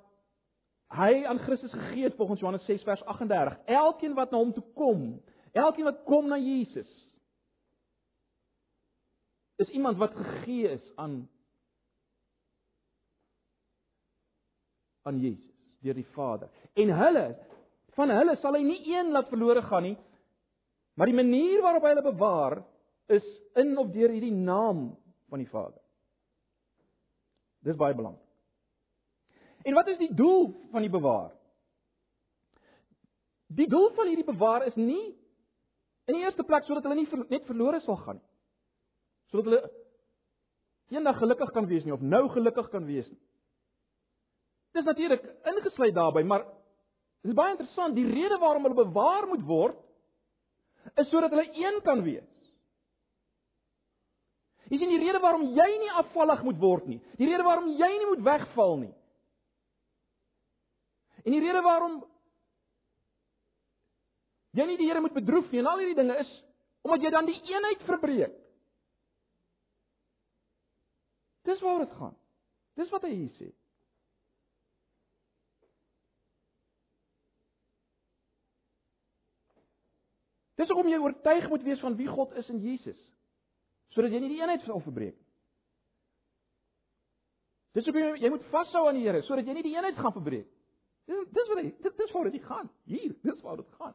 hy 0.93 1.23
aan 1.25 1.41
Christus 1.47 1.73
gegee 1.73 2.05
het 2.05 2.17
volgens 2.17 2.41
Johannes 2.41 2.65
6 2.65 2.83
vers 2.83 3.05
38. 3.05 3.59
Elkeen 3.65 4.15
wat 4.15 4.31
na 4.31 4.39
hom 4.39 4.53
toe 4.53 4.65
kom, 4.75 5.23
elkeen 5.53 5.89
wat 5.89 6.03
kom 6.09 6.29
na 6.29 6.39
Jesus 6.41 6.91
is 9.63 9.71
iemand 9.71 9.97
wat 9.97 10.15
gegee 10.17 10.69
is 10.69 10.93
aan 10.97 11.29
aan 15.03 15.19
Jesus 15.19 15.77
deur 15.83 15.95
die 15.95 16.07
Vader. 16.15 16.51
En 16.79 16.91
hulle 16.95 17.27
van 17.97 18.11
hulle 18.15 18.37
sal 18.41 18.57
hy 18.57 18.63
nie 18.67 18.81
een 18.95 19.11
laat 19.13 19.31
verlore 19.31 19.63
gaan 19.67 19.87
nie. 19.87 19.97
Maar 20.95 21.11
die 21.11 21.19
manier 21.19 21.63
waarop 21.63 21.85
hy 21.85 21.95
hulle 21.95 22.07
bewaar 22.07 22.59
is 23.13 23.27
in 23.59 23.75
of 23.79 23.91
deur 23.95 24.13
hierdie 24.15 24.35
naam 24.35 24.93
van 25.33 25.43
die 25.43 25.51
Vader. 25.51 25.81
Dis 27.67 27.79
baie 27.79 27.97
belangrik. 27.97 28.22
En 29.63 29.75
wat 29.75 29.89
is 29.89 29.99
die 29.99 30.15
doel 30.15 30.51
van 30.71 30.81
die 30.85 30.91
bewaar? 30.91 31.31
Die 33.53 33.69
doel 33.69 33.91
van 33.95 34.09
hierdie 34.09 34.27
bewaar 34.27 34.67
is 34.67 34.75
nie 34.75 35.13
in 36.11 36.17
die 36.17 36.25
eerste 36.25 36.43
plek 36.43 36.65
sodat 36.67 36.87
hulle 36.87 36.99
nie 36.99 37.09
ver, 37.11 37.25
net 37.31 37.45
verlore 37.47 37.81
sal 37.85 37.99
gaan 38.01 38.19
nie. 38.19 38.29
Sodat 39.31 39.51
hulle 39.51 39.61
eendag 40.93 41.21
gelukkig 41.21 41.53
kan 41.55 41.69
wees 41.71 41.85
nie 41.87 41.95
of 41.95 42.03
nou 42.03 42.25
gelukkig 42.33 42.69
kan 42.73 42.87
wees 42.89 43.07
nie. 43.11 43.21
Dis 44.73 44.89
natuurlik 44.89 45.25
ingesluit 45.53 45.95
daarbey, 45.95 46.25
maar 46.25 46.47
dit 47.23 47.31
is 47.31 47.37
baie 47.37 47.53
interessant, 47.53 47.95
die 47.95 48.09
rede 48.09 48.39
waarom 48.41 48.65
hulle 48.67 48.85
bewaar 48.87 49.29
moet 49.29 49.45
word 49.47 49.79
is 50.99 51.09
sodat 51.13 51.31
hulle 51.31 51.47
een 51.55 51.79
kan 51.87 52.03
wees. 52.03 52.49
Dis 54.73 54.81
nie 54.81 54.97
die 54.97 55.05
rede 55.05 55.21
waarom 55.21 55.51
jy 55.53 55.69
nie 55.83 55.93
afvallig 56.01 56.43
moet 56.47 56.59
word 56.59 56.89
nie. 56.89 56.99
Die 57.21 57.29
rede 57.29 57.45
waarom 57.45 57.69
jy 57.77 57.91
nie 57.93 58.09
moet 58.09 58.25
wegval 58.25 58.79
nie. 58.81 58.93
En 61.23 61.35
die 61.35 61.41
rede 61.43 61.63
waarom 61.63 62.01
jy 64.53 64.67
nie 64.69 64.79
die 64.81 64.89
Here 64.89 65.01
moet 65.01 65.15
bedroef 65.17 65.51
nie 65.53 65.63
en 65.63 65.71
al 65.71 65.83
hierdie 65.83 65.99
dinge 65.99 66.19
is 66.21 66.33
omdat 66.83 67.05
jy 67.05 67.11
dan 67.15 67.29
die 67.29 67.39
eenheid 67.47 67.83
verbreek. 67.87 68.39
Dis 71.47 71.61
waaroor 71.63 71.85
dit 71.87 71.99
gaan. 71.99 72.17
Dis 72.79 72.91
wat 72.91 73.05
hy 73.07 73.13
hier 73.15 73.35
sê. 73.39 73.51
Dis 80.59 80.71
hoekom 80.71 80.91
jy 80.91 80.99
oortuig 81.03 81.49
moet 81.51 81.65
wees 81.67 81.83
van 81.83 81.97
wie 81.99 82.11
God 82.11 82.35
is 82.39 82.49
in 82.53 82.61
Jesus. 82.63 82.99
Sodat 83.95 84.15
jy 84.15 84.21
nie 84.23 84.35
die 84.35 84.41
eenheid 84.43 84.67
sal 84.67 84.83
verbreek 84.83 85.15
nie. 85.17 85.31
Dis 87.73 87.87
hoekom 87.89 88.03
jy, 88.03 88.11
jy 88.27 88.31
moet 88.35 88.51
vashou 88.53 88.85
aan 88.89 88.99
die 88.99 89.07
Here 89.07 89.23
sodat 89.27 89.49
jy 89.49 89.57
nie 89.57 89.65
die 89.65 89.77
eenheid 89.79 89.99
gaan 89.99 90.15
verbreek. 90.15 90.47
Dis 90.47 90.62
dis 91.07 91.49
wat 91.49 91.59
hy 91.59 91.69
dit 91.83 91.97
dis 91.97 92.13
waar 92.13 92.31
dit 92.31 92.45
gaan. 92.45 92.71
Hier, 92.85 93.15
dis 93.23 93.41
waar 93.43 93.57
dit 93.57 93.79
gaan. 93.79 93.95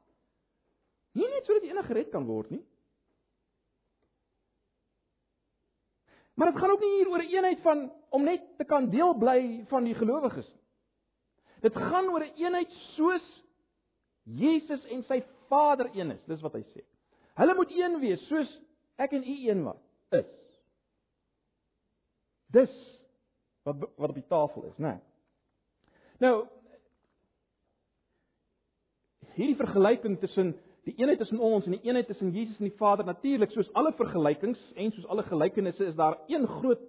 Nie 1.17 1.29
net 1.31 1.45
sodat 1.45 1.63
enige 1.65 1.87
gered 1.87 2.11
kan 2.13 2.25
word 2.25 2.49
nie. 2.53 2.63
Maar 6.37 6.51
dit 6.51 6.59
gaan 6.61 6.71
ook 6.71 6.83
nie 6.83 6.95
hier 6.97 7.09
oor 7.09 7.23
'n 7.23 7.33
eenheid 7.33 7.61
van 7.61 7.91
om 8.09 8.23
net 8.23 8.57
te 8.57 8.63
kan 8.63 8.89
deel 8.89 9.13
bly 9.17 9.65
van 9.67 9.83
die 9.83 9.95
gelowiges 9.95 10.53
nie. 10.53 10.63
Dit 11.61 11.73
gaan 11.73 12.09
oor 12.09 12.23
'n 12.23 12.35
eenheid 12.35 12.71
soos 12.95 13.43
Jesus 14.23 14.85
en 14.85 15.03
sy 15.03 15.23
Vader 15.47 15.89
een 15.93 16.11
is, 16.11 16.23
dis 16.23 16.41
wat 16.41 16.53
hy 16.53 16.63
sê. 16.63 16.83
Hulle 17.35 17.55
moet 17.55 17.71
een 17.71 17.99
wees 17.99 18.27
soos 18.27 18.59
ek 18.95 19.11
en 19.11 19.23
u 19.23 19.35
een 19.49 19.63
was 19.63 19.83
is. 20.09 20.25
Dis 22.47 22.73
wat 23.63 23.79
wat 23.95 24.09
op 24.09 24.15
die 24.15 24.27
tafel 24.27 24.63
is, 24.63 24.77
né? 24.77 24.99
Nou 26.19 26.47
hierdie 29.37 29.57
vergelyking 29.59 30.19
tussen 30.19 30.55
die 30.87 30.95
eenheid 30.97 31.19
tussen 31.19 31.41
ons 31.43 31.65
en 31.67 31.75
die 31.77 31.83
eenheid 31.87 32.07
tussen 32.07 32.33
Jesus 32.35 32.59
en 32.59 32.69
die 32.69 32.77
Vader 32.79 33.05
natuurlik 33.05 33.51
soos 33.51 33.71
alle 33.73 33.93
vergelykings 33.97 34.61
en 34.75 34.93
soos 34.95 35.09
alle 35.11 35.25
gelykenisse 35.27 35.85
is 35.85 35.95
daar 35.95 36.19
een 36.27 36.47
groot 36.59 36.85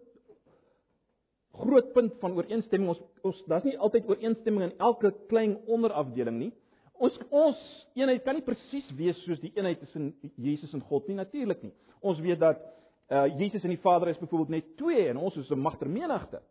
groot 1.58 1.92
punt 1.92 2.14
van 2.20 2.36
ooreenstemming 2.38 2.94
ons 2.94 3.02
ons 3.26 3.44
daar's 3.50 3.66
nie 3.66 3.78
altyd 3.78 4.08
ooreenstemming 4.08 4.70
in 4.70 4.78
elke 4.78 5.12
klein 5.28 5.56
onderafdeling 5.66 6.38
nie 6.38 6.52
Ons 6.98 7.14
ons 7.30 7.58
eenheid 7.98 8.24
kan 8.26 8.34
nie 8.34 8.46
presies 8.46 8.88
wees 8.98 9.18
soos 9.22 9.38
die 9.42 9.52
eenheid 9.54 9.78
tussen 9.84 10.10
Jesus 10.42 10.72
en 10.74 10.82
God 10.88 11.06
nie, 11.06 11.18
natuurlik 11.18 11.62
nie. 11.62 11.72
Ons 12.02 12.20
weet 12.24 12.40
dat 12.42 12.62
uh 13.08 13.24
Jesus 13.38 13.62
en 13.64 13.72
die 13.72 13.80
Vader 13.80 14.10
is 14.10 14.18
byvoorbeeld 14.20 14.50
net 14.52 14.72
twee 14.76 15.06
en 15.08 15.16
ons 15.16 15.36
is 15.36 15.50
'n 15.50 15.62
magter 15.62 15.88
menigte. 15.88 16.42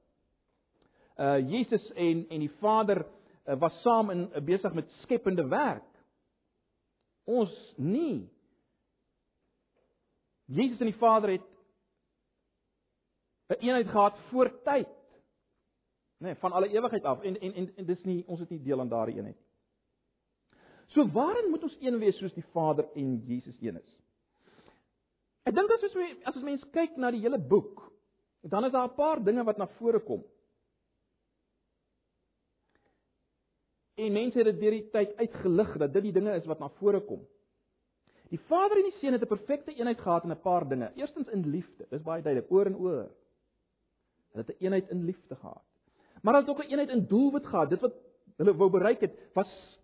Uh 1.19 1.37
Jesus 1.37 1.91
en 1.95 2.25
en 2.29 2.39
die 2.39 2.53
Vader 2.61 3.05
was 3.55 3.81
saam 3.81 4.09
in 4.09 4.29
uh, 4.35 4.41
besig 4.43 4.73
met 4.73 4.89
skepende 5.03 5.47
werk. 5.47 5.87
Ons 7.23 7.73
nie. 7.77 8.29
Jesus 10.45 10.79
en 10.79 10.91
die 10.91 10.99
Vader 10.99 11.29
het 11.29 11.47
'n 13.47 13.63
eenheid 13.63 13.87
gehad 13.87 14.19
voor 14.29 14.51
tyd. 14.63 14.87
Nee, 16.17 16.35
van 16.35 16.51
alle 16.51 16.69
ewigheid 16.69 17.03
af 17.03 17.21
en 17.21 17.39
en 17.39 17.53
en, 17.53 17.75
en 17.75 17.85
dis 17.85 18.03
nie 18.03 18.23
ons 18.27 18.39
het 18.39 18.49
nie 18.49 18.61
deel 18.61 18.79
aan 18.79 18.89
daardie 18.89 19.15
eenheid 19.15 19.35
nie. 19.35 19.47
So 20.87 21.07
waarin 21.11 21.49
moet 21.49 21.63
ons 21.63 21.77
een 21.79 21.99
wees 21.99 22.17
soos 22.17 22.33
die 22.33 22.45
Vader 22.51 22.87
en 22.95 23.17
Jesus 23.25 23.57
een 23.61 23.79
is? 23.81 24.01
Ek 25.47 25.55
dink 25.55 25.71
as 25.71 25.83
ons 25.83 26.23
as 26.23 26.35
ons 26.35 26.45
mens 26.47 26.63
kyk 26.75 26.97
na 26.97 27.11
die 27.11 27.21
hele 27.23 27.39
boek, 27.39 27.91
dan 28.41 28.65
is 28.65 28.71
daar 28.71 28.87
'n 28.87 28.95
paar 28.95 29.23
dinge 29.23 29.43
wat 29.43 29.57
na 29.57 29.67
vore 29.67 29.99
kom. 29.99 30.23
En 33.97 34.13
mense 34.13 34.37
het 34.37 34.45
dit 34.51 34.59
deur 34.59 34.75
die 34.75 34.89
tyd 34.93 35.15
uitgelig 35.17 35.77
dat 35.81 35.93
dit 35.93 36.03
die 36.09 36.13
dinge 36.19 36.35
is 36.37 36.45
wat 36.45 36.59
na 36.61 36.69
vore 36.77 37.01
kom. 37.01 37.23
Die 38.29 38.39
Vader 38.49 38.77
en 38.77 38.89
die 38.89 38.97
Seun 38.99 39.15
het 39.15 39.23
'n 39.23 39.27
perfekte 39.27 39.73
eenheid 39.73 39.99
gehad 39.99 40.23
in 40.23 40.31
'n 40.31 40.41
paar 40.41 40.67
dinge. 40.67 40.91
Eerstens 40.95 41.27
in 41.27 41.49
liefde. 41.49 41.85
Dis 41.89 42.01
baie 42.01 42.21
duidelik, 42.21 42.51
oor 42.51 42.65
en 42.65 42.75
oor. 42.75 43.09
Hulle 44.31 44.45
het 44.45 44.49
'n 44.49 44.63
eenheid 44.63 44.89
in 44.89 45.03
liefde 45.03 45.35
gehad. 45.35 45.63
Maar 46.21 46.33
hulle 46.33 46.45
het 46.45 46.55
ook 46.55 46.65
'n 46.65 46.69
eenheid 46.69 46.89
in 46.89 47.07
doelwit 47.07 47.45
gehad. 47.45 47.69
Dit 47.69 47.79
wat 47.79 47.93
hulle 48.37 48.55
wou 48.55 48.69
bereik 48.69 48.99
het, 48.99 49.13
was 49.33 49.77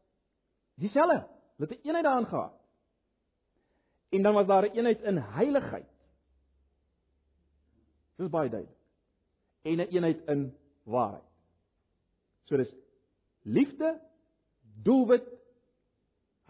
Dieselfde. 0.76 1.28
Hulle 1.58 1.70
het 1.70 1.72
'n 1.72 1.88
eenheid 1.88 2.04
daarin 2.04 2.26
gehad. 2.26 2.54
En 4.10 4.22
dan 4.22 4.34
was 4.34 4.48
daar 4.48 4.64
'n 4.64 4.76
eenheid 4.78 5.02
in 5.02 5.18
heiligheid. 5.18 5.90
Dit 8.16 8.26
is 8.26 8.30
baie 8.30 8.50
duidelik. 8.50 8.78
En 9.62 9.78
'n 9.78 9.80
eenheid 9.80 10.28
in 10.28 10.58
waarheid. 10.84 11.24
So 12.44 12.58
dis 12.58 12.76
liefde, 13.44 13.94
doelwit, 14.84 15.26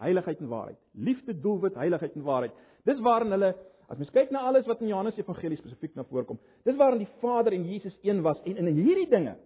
heiligheid 0.02 0.40
en 0.40 0.48
waarheid. 0.48 0.80
Liefde, 0.92 1.40
doelwit, 1.40 1.74
heiligheid 1.74 2.14
en 2.14 2.26
waarheid. 2.26 2.52
Dis 2.84 3.00
waarin 3.00 3.34
hulle 3.34 3.54
as 3.88 3.98
mens 4.00 4.12
kyk 4.14 4.30
na 4.32 4.46
alles 4.48 4.66
wat 4.66 4.80
in 4.80 4.88
Johannes 4.88 5.18
Evangelie 5.20 5.58
spesifiek 5.60 5.92
na 5.94 6.06
voorkom, 6.08 6.38
dis 6.64 6.76
waarin 6.80 7.02
die 7.02 7.10
Vader 7.20 7.52
en 7.52 7.66
Jesus 7.68 7.96
een 8.02 8.22
was 8.24 8.40
en 8.48 8.56
in 8.56 8.78
hierdie 8.80 9.08
dinge 9.10 9.36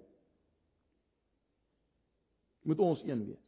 moet 2.68 2.78
ons 2.84 3.02
een 3.02 3.24
wees. 3.26 3.44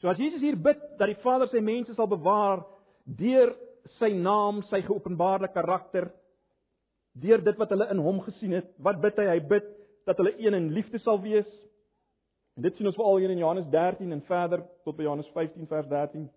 So 0.00 0.10
as 0.10 0.18
Jesus 0.18 0.42
hier 0.42 0.58
bid 0.58 0.80
dat 0.98 1.12
die 1.12 1.20
Vader 1.22 1.46
sy 1.52 1.62
mense 1.62 1.94
sal 1.94 2.08
bewaar 2.10 2.64
deur 3.06 3.54
sy 3.98 4.10
naam, 4.14 4.62
sy 4.70 4.80
geopenbaarde 4.86 5.52
karakter, 5.54 6.08
deur 7.18 7.42
dit 7.44 7.58
wat 7.60 7.70
hulle 7.74 7.88
in 7.92 8.00
hom 8.02 8.20
gesien 8.26 8.56
het, 8.56 8.70
wat 8.82 9.00
bid 9.02 9.18
hy? 9.20 9.28
Hy 9.34 9.40
bid 9.50 9.68
dat 10.08 10.18
hulle 10.18 10.34
een 10.40 10.56
in 10.58 10.70
liefde 10.74 10.98
sal 11.02 11.20
wees. 11.22 11.48
En 12.56 12.62
dit 12.62 12.76
sien 12.76 12.86
ons 12.86 12.96
veral 12.96 13.16
hier 13.22 13.30
in 13.30 13.40
Johannes 13.40 13.68
13 13.72 14.12
en 14.12 14.22
verder 14.28 14.64
tot 14.84 14.96
by 14.96 15.06
Johannes 15.06 15.30
15 15.32 15.66
vers 15.70 15.88
13. 15.88 16.28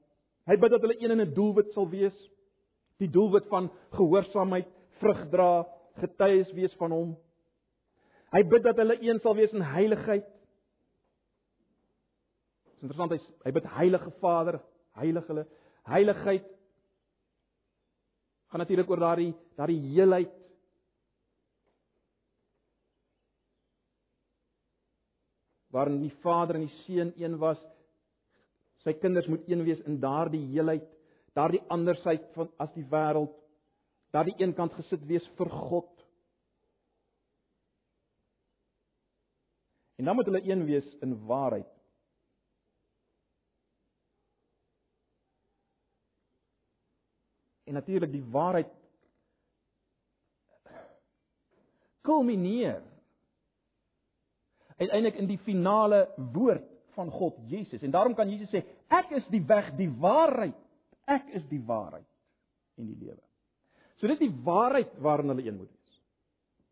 Hy 0.45 0.57
bid 0.61 0.71
dat 0.71 0.81
hulle 0.85 0.97
een 0.99 1.11
in 1.11 1.21
'n 1.21 1.33
doelwit 1.33 1.71
sal 1.73 1.89
wees, 1.89 2.15
die 2.97 3.09
doelwit 3.09 3.47
van 3.47 3.71
gehoorsaamheid, 3.91 4.67
vrug 5.01 5.29
dra, 5.29 5.67
getuies 5.99 6.51
wees 6.53 6.73
van 6.75 6.91
hom. 6.91 7.17
Hy 8.31 8.43
bid 8.43 8.63
dat 8.63 8.77
hulle 8.77 8.97
een 9.01 9.19
sal 9.19 9.35
wees 9.35 9.51
in 9.51 9.61
heiligheid 9.61 10.25
interessant 12.85 13.15
hy 13.15 13.19
hy 13.45 13.53
bid 13.55 13.67
Heilige 13.77 14.11
Vader, 14.21 14.59
heilig 14.99 15.27
hulle. 15.31 15.45
Heiligheid 15.89 16.45
gaan 18.51 18.61
natuurlik 18.61 18.89
oor 18.89 19.01
daardie 19.01 19.31
daardie 19.57 19.81
heelheid. 19.93 20.33
Waarin 25.75 25.99
die 25.99 26.13
Vader 26.23 26.55
en 26.55 26.67
die 26.69 26.77
Seun 26.85 27.11
een 27.19 27.35
was. 27.41 27.59
Sy 28.85 28.93
kinders 29.01 29.27
moet 29.27 29.43
een 29.49 29.63
wees 29.67 29.81
in 29.89 29.99
daardie 29.99 30.45
heelheid, 30.53 30.85
daardie 31.35 31.63
andersheid 31.73 32.29
van 32.37 32.51
as 32.63 32.71
die 32.77 32.85
wêreld. 32.91 33.33
Daardie 34.15 34.37
eenkant 34.39 34.75
gesit 34.77 35.03
wees 35.09 35.25
vir 35.35 35.51
God. 35.51 35.91
En 39.99 40.07
dan 40.07 40.15
moet 40.15 40.31
hulle 40.31 40.43
een 40.47 40.63
wees 40.67 40.87
in 41.03 41.17
waarheid. 41.27 41.71
En 47.65 47.73
natuurlik 47.73 48.11
die 48.13 48.25
waarheid 48.31 48.71
kulmineer 52.05 52.83
uiteindelik 54.77 55.19
in 55.21 55.27
die 55.27 55.39
finale 55.45 56.05
woord 56.33 56.67
van 56.95 57.11
God 57.11 57.37
Jesus. 57.47 57.81
En 57.81 57.91
daarom 57.91 58.15
kan 58.15 58.29
Jesus 58.29 58.51
sê 58.51 58.63
ek 58.93 59.11
is 59.19 59.27
die 59.33 59.43
weg, 59.47 59.71
die 59.79 59.89
waarheid. 59.89 60.57
Ek 61.05 61.27
is 61.37 61.45
die 61.51 61.61
waarheid 61.61 62.07
en 62.79 62.87
die 62.89 62.97
lewe. 62.97 63.21
So 63.99 64.07
dis 64.07 64.19
die 64.19 64.33
waarheid 64.43 64.95
waarin 65.03 65.31
hulle 65.31 65.45
een 65.45 65.57
moet 65.57 65.71
wees. 65.71 65.99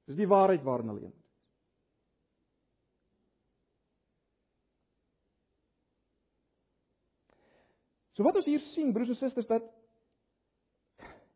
Dis 0.09 0.19
die 0.19 0.27
waarheid 0.27 0.63
waarin 0.63 0.91
hulle 0.91 1.05
een 1.05 1.11
moet 1.11 1.19
wees. 1.19 1.21
So 8.13 8.25
wat 8.27 8.35
ons 8.37 8.45
hier 8.45 8.61
sien 8.73 8.91
broers 8.93 9.09
en 9.09 9.17
susters 9.17 9.47
dat 9.49 9.71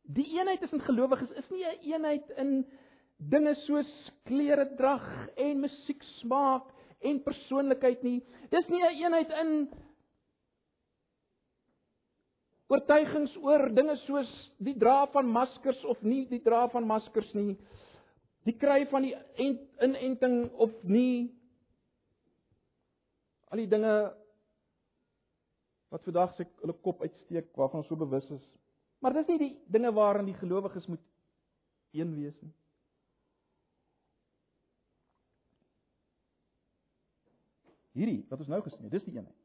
Die 0.08 0.28
eenheid 0.40 0.60
tussen 0.60 0.82
gelowiges 0.82 1.32
is 1.36 1.50
nie 1.50 1.66
'n 1.66 1.80
eenheid 1.84 2.30
in 2.30 2.66
dinge 3.18 3.56
soos 3.66 3.90
klere 4.30 4.68
drag 4.78 5.06
en 5.38 5.62
musiek 5.66 6.04
smaak 6.20 6.70
en 7.06 7.22
persoonlikheid 7.26 8.04
nie. 8.04 8.22
Dis 8.52 8.70
nie 8.70 8.82
'n 8.82 8.86
een 8.86 9.04
eenheid 9.04 9.32
in 9.42 9.70
oortuigings 12.68 13.36
oor 13.38 13.70
dinge 13.74 13.96
soos 14.06 14.30
die 14.60 14.78
dra 14.78 15.06
van 15.08 15.28
maskers 15.28 15.84
of 15.86 16.02
nie 16.04 16.26
die 16.30 16.42
dra 16.44 16.68
van 16.68 16.88
maskers 16.88 17.34
nie. 17.34 17.58
Die 18.46 18.58
kry 18.58 18.86
van 18.92 19.02
die 19.02 19.16
inenting 19.80 20.52
of 20.54 20.72
nie. 20.84 21.34
Al 23.52 23.58
die 23.58 23.68
dinge 23.68 24.14
wat 25.90 26.04
vandag 26.04 26.36
se 26.36 26.46
hulle 26.62 26.74
kop 26.84 27.02
uitsteek 27.02 27.56
waarvan 27.56 27.80
ons 27.80 27.88
so 27.88 27.96
bewus 27.96 28.30
is. 28.32 28.46
Maar 29.00 29.14
dis 29.14 29.28
nie 29.28 29.38
die 29.38 29.54
dinge 29.72 29.92
waaraan 29.94 30.26
die 30.26 30.40
gelowiges 30.40 30.88
moet 30.88 31.04
een 31.96 32.16
wees 32.16 32.36
nie. 32.42 32.54
Hierdie 37.98 38.24
wat 38.30 38.42
ons 38.44 38.50
nou 38.52 38.62
gesien 38.66 38.86
het, 38.86 38.94
dis 38.94 39.06
die 39.08 39.18
eenheid. 39.18 39.38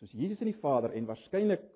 Soos 0.00 0.14
Jesus 0.16 0.40
en 0.44 0.50
die 0.50 0.60
Vader 0.60 0.94
en 0.96 1.08
waarskynlik 1.08 1.72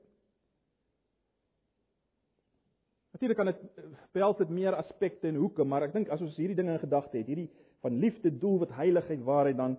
Natuurlik 3.11 3.37
kan 3.37 3.50
dit 3.50 3.87
behels 4.16 4.38
dit 4.38 4.53
meer 4.55 4.72
aspekte 4.79 5.29
en 5.29 5.37
hoeke, 5.42 5.64
maar 5.68 5.85
ek 5.85 5.92
dink 5.92 6.09
as 6.14 6.22
ons 6.24 6.37
hierdie 6.40 6.57
dinge 6.57 6.72
in 6.72 6.81
gedagte 6.81 7.18
het, 7.18 7.26
hierdie 7.29 7.50
van 7.85 7.98
liefde, 8.00 8.31
doel, 8.40 8.62
wat 8.62 8.70
heiligheid, 8.79 9.20
waarheid, 9.26 9.59
dan 9.59 9.74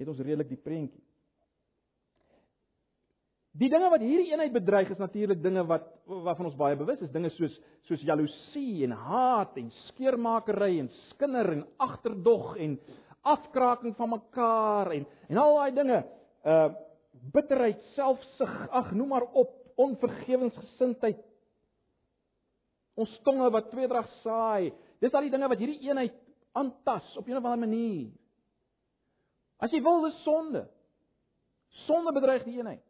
het 0.00 0.08
ons 0.10 0.22
redelik 0.24 0.48
die 0.50 0.58
prentjie. 0.58 1.02
Die 3.60 3.68
dinge 3.68 3.90
wat 3.92 4.00
hierdie 4.00 4.32
eenheid 4.32 4.54
bedreig 4.54 4.90
is 4.90 4.98
natuurlik 4.98 5.42
dinge 5.44 5.62
wat 5.68 5.84
waarvan 6.08 6.48
ons 6.48 6.56
baie 6.58 6.78
bewus 6.80 7.04
is, 7.04 7.12
dinge 7.12 7.30
soos 7.36 7.54
soos 7.86 8.02
jaloesie 8.06 8.84
en 8.86 8.94
haat 8.96 9.56
en 9.60 9.68
skeermakery 9.90 10.78
en 10.80 10.88
skinder 11.10 11.50
en 11.52 11.64
agterdog 11.82 12.54
en 12.62 12.78
afkraking 13.22 13.96
van 13.96 14.08
mekaar 14.08 14.92
en 14.92 15.06
en 15.28 15.36
al 15.36 15.54
daai 15.60 15.74
dinge. 15.74 16.00
Uh 16.44 16.72
bitterheid, 17.32 17.78
selfsug, 17.94 18.54
ag 18.74 18.88
noem 18.98 19.12
maar 19.14 19.22
op, 19.38 19.52
onvergewensgesindheid. 19.78 21.20
Ons 22.98 23.12
tonge 23.22 23.46
wat 23.54 23.68
tweedrag 23.70 24.08
saai. 24.24 24.72
Dis 24.98 25.14
al 25.14 25.28
die 25.28 25.30
dinge 25.30 25.48
wat 25.48 25.60
hierdie 25.62 25.86
eenheid 25.86 26.16
aantas 26.58 27.16
op 27.16 27.28
'n 27.28 27.36
of 27.36 27.44
ander 27.44 27.68
manier. 27.68 28.10
As 29.58 29.70
jy 29.70 29.82
wil, 29.82 30.02
dis 30.02 30.22
sonde. 30.22 30.68
Sonde 31.86 32.12
bedreig 32.12 32.44
die 32.44 32.58
eenheid. 32.58 32.82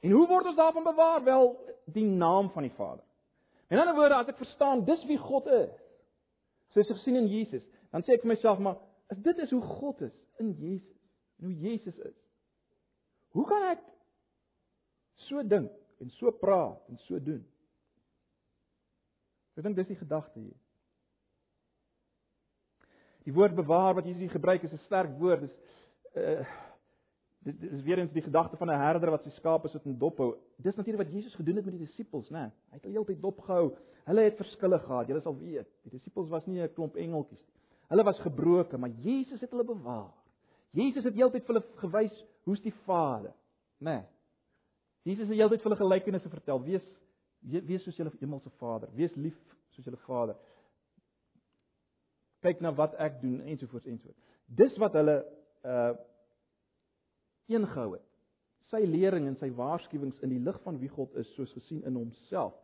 En 0.00 0.10
hoe 0.10 0.26
word 0.26 0.46
ons 0.46 0.56
daarvan 0.56 0.82
bewaar? 0.82 1.24
Wel, 1.24 1.56
die 1.84 2.06
naam 2.06 2.50
van 2.50 2.62
die 2.62 2.74
Vader. 2.76 3.04
In 3.68 3.78
ander 3.78 3.94
woorde, 3.94 4.14
as 4.14 4.28
ek 4.28 4.36
verstaan 4.36 4.84
dis 4.84 5.04
wie 5.08 5.18
God 5.18 5.46
is, 5.46 5.70
soos 6.72 6.90
ek 6.90 7.00
sien 7.04 7.18
in 7.20 7.28
Jesus, 7.30 7.64
dan 7.92 8.04
sê 8.04 8.16
ek 8.16 8.24
vir 8.24 8.34
myself, 8.34 8.60
maar 8.62 8.80
as 9.12 9.20
dit 9.24 9.38
is 9.44 9.52
hoe 9.52 9.62
God 9.62 10.02
is 10.08 10.16
in 10.40 10.52
Jesus, 10.60 10.98
en 11.38 11.50
hoe 11.50 11.56
Jesus 11.68 11.98
is, 11.98 12.18
hoe 13.36 13.46
kan 13.48 13.68
ek 13.72 13.84
so 15.28 15.42
dink 15.46 15.72
en 16.02 16.10
so 16.16 16.32
praat 16.40 16.80
en 16.90 17.00
so 17.06 17.20
doen? 17.22 17.42
Ek 19.56 19.66
dink 19.66 19.76
dis 19.76 19.92
die 19.92 20.00
gedagte 20.00 20.40
hier. 20.40 20.58
Die 23.22 23.34
woord 23.36 23.54
bewaar 23.54 23.94
wat 23.94 24.08
Jesus 24.08 24.32
gebruik 24.32 24.64
is 24.66 24.72
'n 24.72 24.84
sterk 24.86 25.12
woord. 25.20 25.44
Dis 25.46 25.56
uh 26.16 26.44
Dit 27.42 27.62
is 27.62 27.82
weer 27.82 27.98
eens 27.98 28.12
die 28.12 28.22
gedagte 28.22 28.56
van 28.56 28.70
'n 28.70 28.78
herder 28.78 29.10
wat 29.10 29.24
sy 29.24 29.30
skape 29.30 29.68
sit 29.68 29.84
in 29.84 29.98
dop 29.98 30.18
hou. 30.18 30.36
Dis 30.56 30.74
natuurlik 30.74 31.06
wat 31.06 31.12
Jesus 31.12 31.34
gedoen 31.34 31.56
het 31.56 31.64
met 31.64 31.74
die 31.78 31.86
disippels, 31.86 32.30
né? 32.30 32.52
Hy 32.70 32.76
het 32.76 32.82
hulle 32.82 32.94
heeltyd 32.94 33.22
dop 33.22 33.40
gehou. 33.40 33.72
Hulle 34.04 34.22
het 34.22 34.36
verskille 34.36 34.78
gehad. 34.78 35.06
Julle 35.08 35.20
sal 35.20 35.38
weet, 35.38 35.68
die 35.82 35.90
disippels 35.90 36.28
was 36.28 36.46
nie 36.46 36.62
'n 36.62 36.72
klomp 36.72 36.96
engeltjies 36.96 37.40
nie. 37.40 37.60
Hulle 37.88 38.04
was 38.04 38.20
gebroken, 38.20 38.80
maar 38.80 38.90
Jesus 38.90 39.40
het 39.40 39.50
hulle 39.50 39.64
bewaar. 39.64 40.12
Jesus 40.70 41.04
het 41.04 41.14
heeltyd 41.14 41.44
vir 41.44 41.54
hulle 41.54 41.66
gewys 41.76 42.24
hoe's 42.44 42.62
die 42.62 42.74
Vader, 42.86 43.32
né? 43.80 44.06
Jesus 45.02 45.28
het 45.28 45.36
heeltyd 45.36 45.62
vir 45.62 45.70
hulle 45.70 45.82
gelykenisse 45.82 46.28
vertel. 46.28 46.62
Wees 46.64 46.98
wees 47.40 47.82
soos 47.82 47.96
julle 47.96 48.12
hemelse 48.20 48.50
Vader. 48.50 48.88
Wees 48.94 49.14
lief 49.14 49.36
soos 49.74 49.84
julle 49.84 50.00
Vader. 50.06 50.36
Kyk 52.40 52.60
na 52.60 52.72
wat 52.74 52.94
ek 52.94 53.20
doen 53.20 53.40
ensovoorts 53.40 53.86
ensovoorts. 53.86 54.18
Dis 54.46 54.78
wat 54.78 54.92
hulle 54.92 55.24
uh 55.64 55.92
eengehou 57.52 57.92
het. 57.94 58.04
Sy 58.72 58.82
lering 58.88 59.28
en 59.28 59.36
sy 59.40 59.50
waarskuwings 59.56 60.20
in 60.24 60.32
die 60.32 60.40
lig 60.40 60.58
van 60.64 60.78
wie 60.80 60.90
God 60.92 61.14
is, 61.20 61.28
soos 61.36 61.52
gesien 61.52 61.82
in 61.88 61.98
homself. 61.98 62.56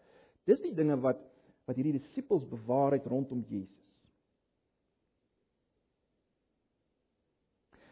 Dis 0.48 0.62
die 0.64 0.74
dinge 0.76 0.96
wat 1.04 1.24
wat 1.68 1.76
hierdie 1.76 1.98
disippels 1.98 2.46
bewaar 2.48 2.94
het 2.96 3.04
rondom 3.04 3.42
Jesus. 3.44 3.76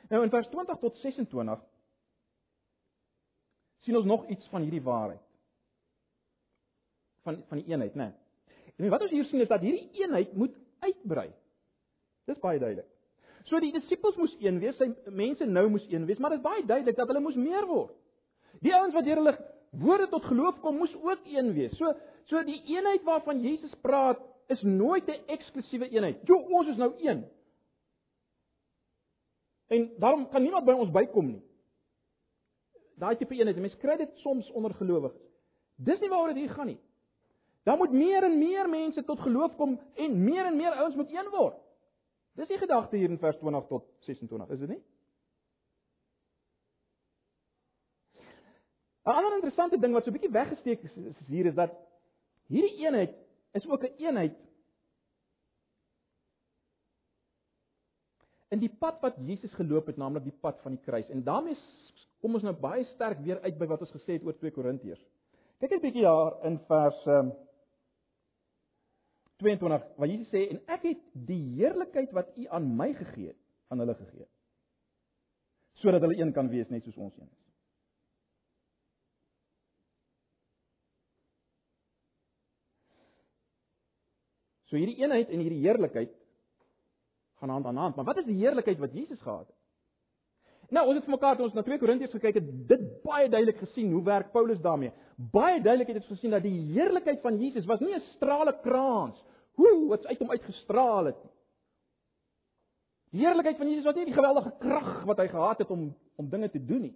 Nou 0.08 0.22
in 0.24 0.32
vers 0.32 0.48
20 0.48 0.78
tot 0.80 0.96
26 1.02 1.64
sien 3.84 3.98
ons 4.00 4.08
nog 4.08 4.24
iets 4.32 4.48
van 4.48 4.64
hierdie 4.64 4.80
waarheid 4.86 5.26
van 7.26 7.42
van 7.50 7.60
die 7.60 7.68
eenheid, 7.68 7.94
né? 7.94 8.08
Nee. 8.08 8.86
En 8.86 8.92
wat 8.92 9.02
ons 9.02 9.10
hier 9.10 9.24
sien 9.28 9.42
is 9.44 9.50
dat 9.50 9.60
hierdie 9.60 9.90
eenheid 10.00 10.32
moet 10.32 10.56
uitbrei. 10.84 11.30
Dis 12.24 12.40
baie 12.42 12.58
duidelik. 12.58 12.88
So 13.46 13.60
die 13.62 13.72
disippels 13.72 14.16
moes 14.18 14.34
een 14.42 14.58
wees, 14.58 14.76
sy 14.80 14.88
mense 15.14 15.46
nou 15.46 15.68
moes 15.70 15.84
een 15.90 16.06
wees, 16.08 16.18
maar 16.18 16.34
dit 16.34 16.40
is 16.40 16.46
baie 16.46 16.64
duidelik 16.66 16.96
dat 16.98 17.12
hulle 17.12 17.22
moes 17.22 17.38
meer 17.38 17.66
word. 17.68 17.94
Die 18.64 18.74
ouens 18.74 18.94
wat 18.96 19.06
deur 19.06 19.20
hulle 19.20 19.36
woorde 19.76 20.08
tot 20.10 20.24
geloof 20.26 20.58
kom, 20.64 20.80
moes 20.80 20.94
ook 20.98 21.28
een 21.30 21.52
wees. 21.54 21.74
So 21.78 21.92
so 22.26 22.42
die 22.42 22.58
eenheid 22.74 23.04
waarvan 23.06 23.42
Jesus 23.44 23.74
praat 23.82 24.18
is 24.50 24.62
nooit 24.62 25.06
'n 25.06 25.20
eksklusiewe 25.26 25.88
eenheid. 25.88 26.26
Jo, 26.26 26.36
ons 26.36 26.68
is 26.68 26.76
nou 26.76 26.92
een. 26.98 27.24
En 29.68 29.90
daarom 29.98 30.28
kan 30.28 30.42
niemand 30.42 30.64
by 30.64 30.72
ons 30.72 30.90
bykom 30.90 31.26
nie. 31.26 31.42
Daai 32.96 33.16
tipe 33.16 33.34
eenheid, 33.34 33.56
mense 33.56 33.76
kry 33.76 33.96
dit 33.96 34.16
soms 34.16 34.50
onder 34.50 34.74
gelowiges. 34.74 35.22
Dis 35.76 36.00
nie 36.00 36.08
waaroor 36.08 36.34
dit 36.34 36.36
hier 36.36 36.54
gaan 36.54 36.66
nie. 36.66 36.80
Daar 37.64 37.76
moet 37.76 37.92
meer 37.92 38.24
en 38.24 38.38
meer 38.38 38.68
mense 38.68 39.04
tot 39.04 39.20
geloof 39.20 39.56
kom 39.56 39.80
en 39.94 40.24
meer 40.24 40.46
en 40.46 40.56
meer 40.56 40.72
ouens 40.72 40.94
moet 40.94 41.10
een 41.10 41.30
word. 41.30 41.65
Dis 42.36 42.48
die 42.48 42.58
gedagte 42.60 42.96
hier 43.00 43.10
in 43.10 43.18
vers 43.18 43.38
20 43.40 43.66
tot 43.70 43.86
26, 44.04 44.50
is 44.54 44.60
dit 44.60 44.68
nie? 44.68 44.82
'n 49.06 49.14
Ander 49.14 49.34
interessante 49.34 49.78
ding 49.78 49.94
wat 49.94 50.04
so 50.04 50.10
'n 50.10 50.16
bietjie 50.18 50.32
weggesteek 50.32 50.82
is, 50.82 50.96
is 50.96 51.28
hier 51.28 51.46
is 51.46 51.54
dat 51.54 51.72
hierdie 52.48 52.84
eenheid 52.84 53.14
is 53.52 53.66
ook 53.66 53.82
'n 53.82 53.86
een 53.86 54.06
eenheid 54.06 54.36
in 58.48 58.58
die 58.58 58.72
pad 58.80 59.00
wat 59.00 59.16
Jesus 59.26 59.54
geloop 59.54 59.86
het, 59.86 59.96
naamlik 59.96 60.24
die 60.24 60.38
pad 60.40 60.60
van 60.62 60.76
die 60.76 60.82
kruis. 60.82 61.08
En 61.10 61.22
daarmee 61.24 61.56
kom 62.20 62.34
ons 62.34 62.42
nou 62.46 62.54
baie 62.54 62.84
sterk 62.84 63.18
weer 63.24 63.40
uit 63.40 63.58
by 63.58 63.66
wat 63.66 63.80
ons 63.80 63.94
gesê 63.94 64.18
het 64.18 64.24
oor 64.24 64.36
2 64.38 64.50
Korintiërs. 64.50 65.02
Kyk 65.60 65.70
net 65.70 65.80
'n 65.80 65.86
bietjie 65.86 66.02
daar 66.02 66.44
in 66.44 66.58
vers 66.68 67.06
um, 67.06 67.32
22 69.42 69.96
waar 69.96 70.08
Jesus 70.08 70.30
sê 70.32 70.46
en 70.50 70.62
ek 70.72 70.86
het 70.88 71.02
die 71.28 71.42
heerlikheid 71.58 72.12
wat 72.16 72.32
U 72.36 72.46
aan 72.56 72.70
my 72.76 72.92
gegee 72.96 73.32
het 73.32 73.42
aan 73.68 73.82
hulle 73.84 73.96
gegee 73.98 74.28
sodat 75.76 76.00
hulle 76.00 76.16
een 76.16 76.32
kan 76.32 76.48
wees 76.48 76.70
net 76.72 76.86
soos 76.86 76.96
ons 76.96 77.16
een 77.18 77.28
is. 77.28 77.42
So 84.66 84.78
hierdie 84.80 84.96
eenheid 84.98 85.28
en 85.30 85.42
hierdie 85.44 85.62
heerlikheid 85.62 86.14
gaan 87.40 87.52
hand 87.52 87.66
aan 87.68 87.76
hand, 87.76 87.96
maar 87.96 88.08
wat 88.08 88.22
is 88.22 88.26
die 88.26 88.38
heerlikheid 88.40 88.80
wat 88.80 88.94
Jesus 88.96 89.20
gehad 89.20 89.46
het? 89.46 89.56
Nou, 90.74 90.82
ons 90.88 90.96
het 90.98 91.04
vir 91.06 91.14
mekaar 91.14 91.36
toe 91.38 91.46
ons 91.46 91.54
na 91.54 91.62
2 91.62 91.78
Korintiërs 91.78 92.16
gekyk 92.16 92.40
het, 92.40 92.46
dit 92.72 92.86
baie 93.04 93.28
duidelik 93.30 93.60
gesien 93.62 93.92
hoe 93.94 94.02
werk 94.02 94.32
Paulus 94.32 94.58
daarmee. 94.64 94.90
Baie 95.16 95.62
duidelik 95.62 95.88
het 95.88 96.02
ons 96.02 96.12
gesien 96.12 96.34
dat 96.34 96.44
die 96.44 96.58
heerlikheid 96.74 97.22
van 97.24 97.38
Jesus 97.40 97.64
was 97.64 97.80
nie 97.80 97.94
'n 97.94 98.04
strale 98.14 98.52
krans, 98.60 99.16
hoe 99.56 99.88
wat 99.88 100.06
uit 100.06 100.18
hom 100.18 100.30
uitgestraal 100.30 101.04
het. 101.04 101.22
Die 103.10 103.24
heerlikheid 103.24 103.56
van 103.56 103.68
Jesus 103.68 103.84
was 103.84 103.94
nie 103.94 104.04
die 104.04 104.14
geweldige 104.14 104.52
krag 104.58 105.04
wat 105.04 105.18
hy 105.18 105.28
gehad 105.28 105.58
het 105.58 105.70
om 105.70 105.94
om 106.16 106.28
dinge 106.28 106.50
te 106.50 106.64
doen 106.64 106.80
nie. 106.80 106.94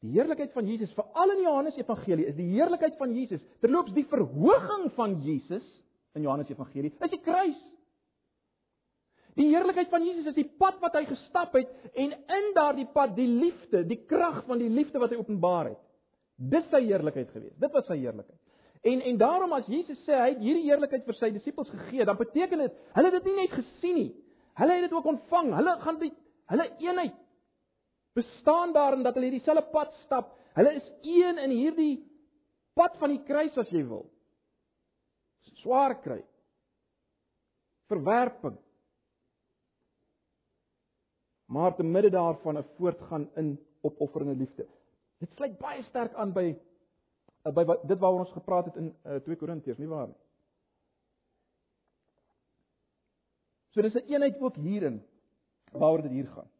Die 0.00 0.14
heerlikheid 0.14 0.52
van 0.52 0.66
Jesus, 0.68 0.92
veral 0.94 1.32
in 1.34 1.42
Johannes 1.42 1.76
Evangelie, 1.76 2.26
is 2.30 2.36
die 2.36 2.48
heerlikheid 2.52 2.96
van 2.96 3.14
Jesus. 3.16 3.42
Terloops, 3.60 3.94
die 3.96 4.06
verhoging 4.06 4.92
van 4.94 5.20
Jesus 5.24 5.66
in 6.14 6.22
Johannes 6.22 6.50
Evangelie 6.52 6.92
is 7.00 7.10
die 7.10 7.20
kruis. 7.20 7.58
Die 9.36 9.50
heerlikheid 9.50 9.90
van 9.92 10.04
Jesus 10.06 10.30
is 10.30 10.38
die 10.38 10.48
pad 10.60 10.78
wat 10.80 10.94
hy 10.96 11.04
gestap 11.10 11.52
het 11.58 11.68
en 11.92 12.14
in 12.16 12.46
daardie 12.56 12.86
pad 12.92 13.12
die 13.18 13.28
liefde, 13.28 13.82
die 13.84 14.00
krag 14.08 14.42
van 14.48 14.62
die 14.62 14.70
liefde 14.72 15.00
wat 15.02 15.12
hy 15.12 15.18
openbaar 15.20 15.74
het. 15.74 15.82
Dis 16.36 16.64
sy 16.72 16.80
heerlikheid 16.86 17.28
gewees. 17.34 17.56
Dit 17.60 17.72
was 17.76 17.84
sy 17.88 17.98
heerlikheid. 18.00 18.40
En 18.86 19.02
en 19.10 19.18
daarom 19.20 19.52
as 19.56 19.68
Jesus 19.68 20.00
sê 20.06 20.16
hy 20.16 20.30
het 20.30 20.40
hierdie 20.40 20.64
heerlikheid 20.68 21.04
vir 21.04 21.18
sy 21.18 21.30
disippels 21.34 21.68
gegee, 21.72 22.04
dan 22.08 22.16
beteken 22.16 22.64
dit 22.64 22.80
hulle 22.96 23.12
het 23.12 23.18
dit 23.18 23.28
nie 23.28 23.36
net 23.42 23.54
gesien 23.56 23.96
nie. 24.00 24.10
Hulle 24.56 24.76
het 24.78 24.86
dit 24.86 24.96
ook 24.96 25.12
ontvang. 25.12 25.52
Hulle 25.58 25.78
gaan 25.84 26.00
die 26.00 26.12
hulle 26.52 26.68
eenheid 26.80 27.16
bestaan 28.16 28.72
daarin 28.72 29.02
dat 29.04 29.16
hulle 29.18 29.34
dieselfde 29.34 29.66
pad 29.72 29.92
stap. 30.04 30.32
Hulle 30.56 30.72
is 30.78 30.86
een 31.04 31.40
in 31.44 31.52
hierdie 31.52 31.96
pad 32.76 32.96
van 33.00 33.12
die 33.12 33.24
kruis 33.28 33.56
as 33.60 33.72
jy 33.72 33.82
wil. 33.84 34.06
Swaar 35.60 35.98
kry. 36.00 36.22
Verwerping. 37.92 38.56
Maar 41.56 41.74
te 41.74 41.82
midde 41.82 42.10
daarvan 42.10 42.58
'n 42.58 42.64
voortgaan 42.76 43.30
in 43.34 43.58
opofferende 43.80 44.36
liefde. 44.36 44.66
Dit 45.18 45.32
sluit 45.32 45.58
baie 45.58 45.82
sterk 45.82 46.14
aan 46.14 46.32
by 46.32 46.56
by 47.42 47.64
dit 47.82 47.98
waaroor 47.98 48.24
ons 48.24 48.32
gepraat 48.32 48.64
het 48.64 48.76
in 48.76 48.96
uh, 49.06 49.16
2 49.16 49.36
Korintiërs, 49.36 49.78
nie 49.78 49.88
waar 49.88 50.06
nie? 50.06 50.16
So 53.70 53.82
dis 53.82 53.94
'n 53.94 54.08
eenheid 54.12 54.40
ook 54.40 54.56
hierin 54.56 55.02
waaroor 55.72 56.02
dit 56.02 56.10
hier 56.10 56.26
gaan. 56.26 56.50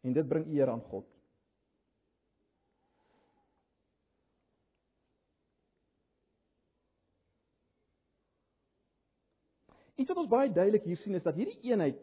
En 0.00 0.12
dit 0.12 0.28
bring 0.28 0.46
eer 0.46 0.68
aan 0.68 0.80
God. 0.80 1.11
Iets 10.02 10.10
wat 10.10 10.22
ons 10.24 10.30
baie 10.30 10.50
duidelik 10.50 10.82
hier 10.88 10.98
sien 10.98 11.14
is 11.14 11.22
dat 11.22 11.38
hierdie 11.38 11.60
eenheid 11.70 12.00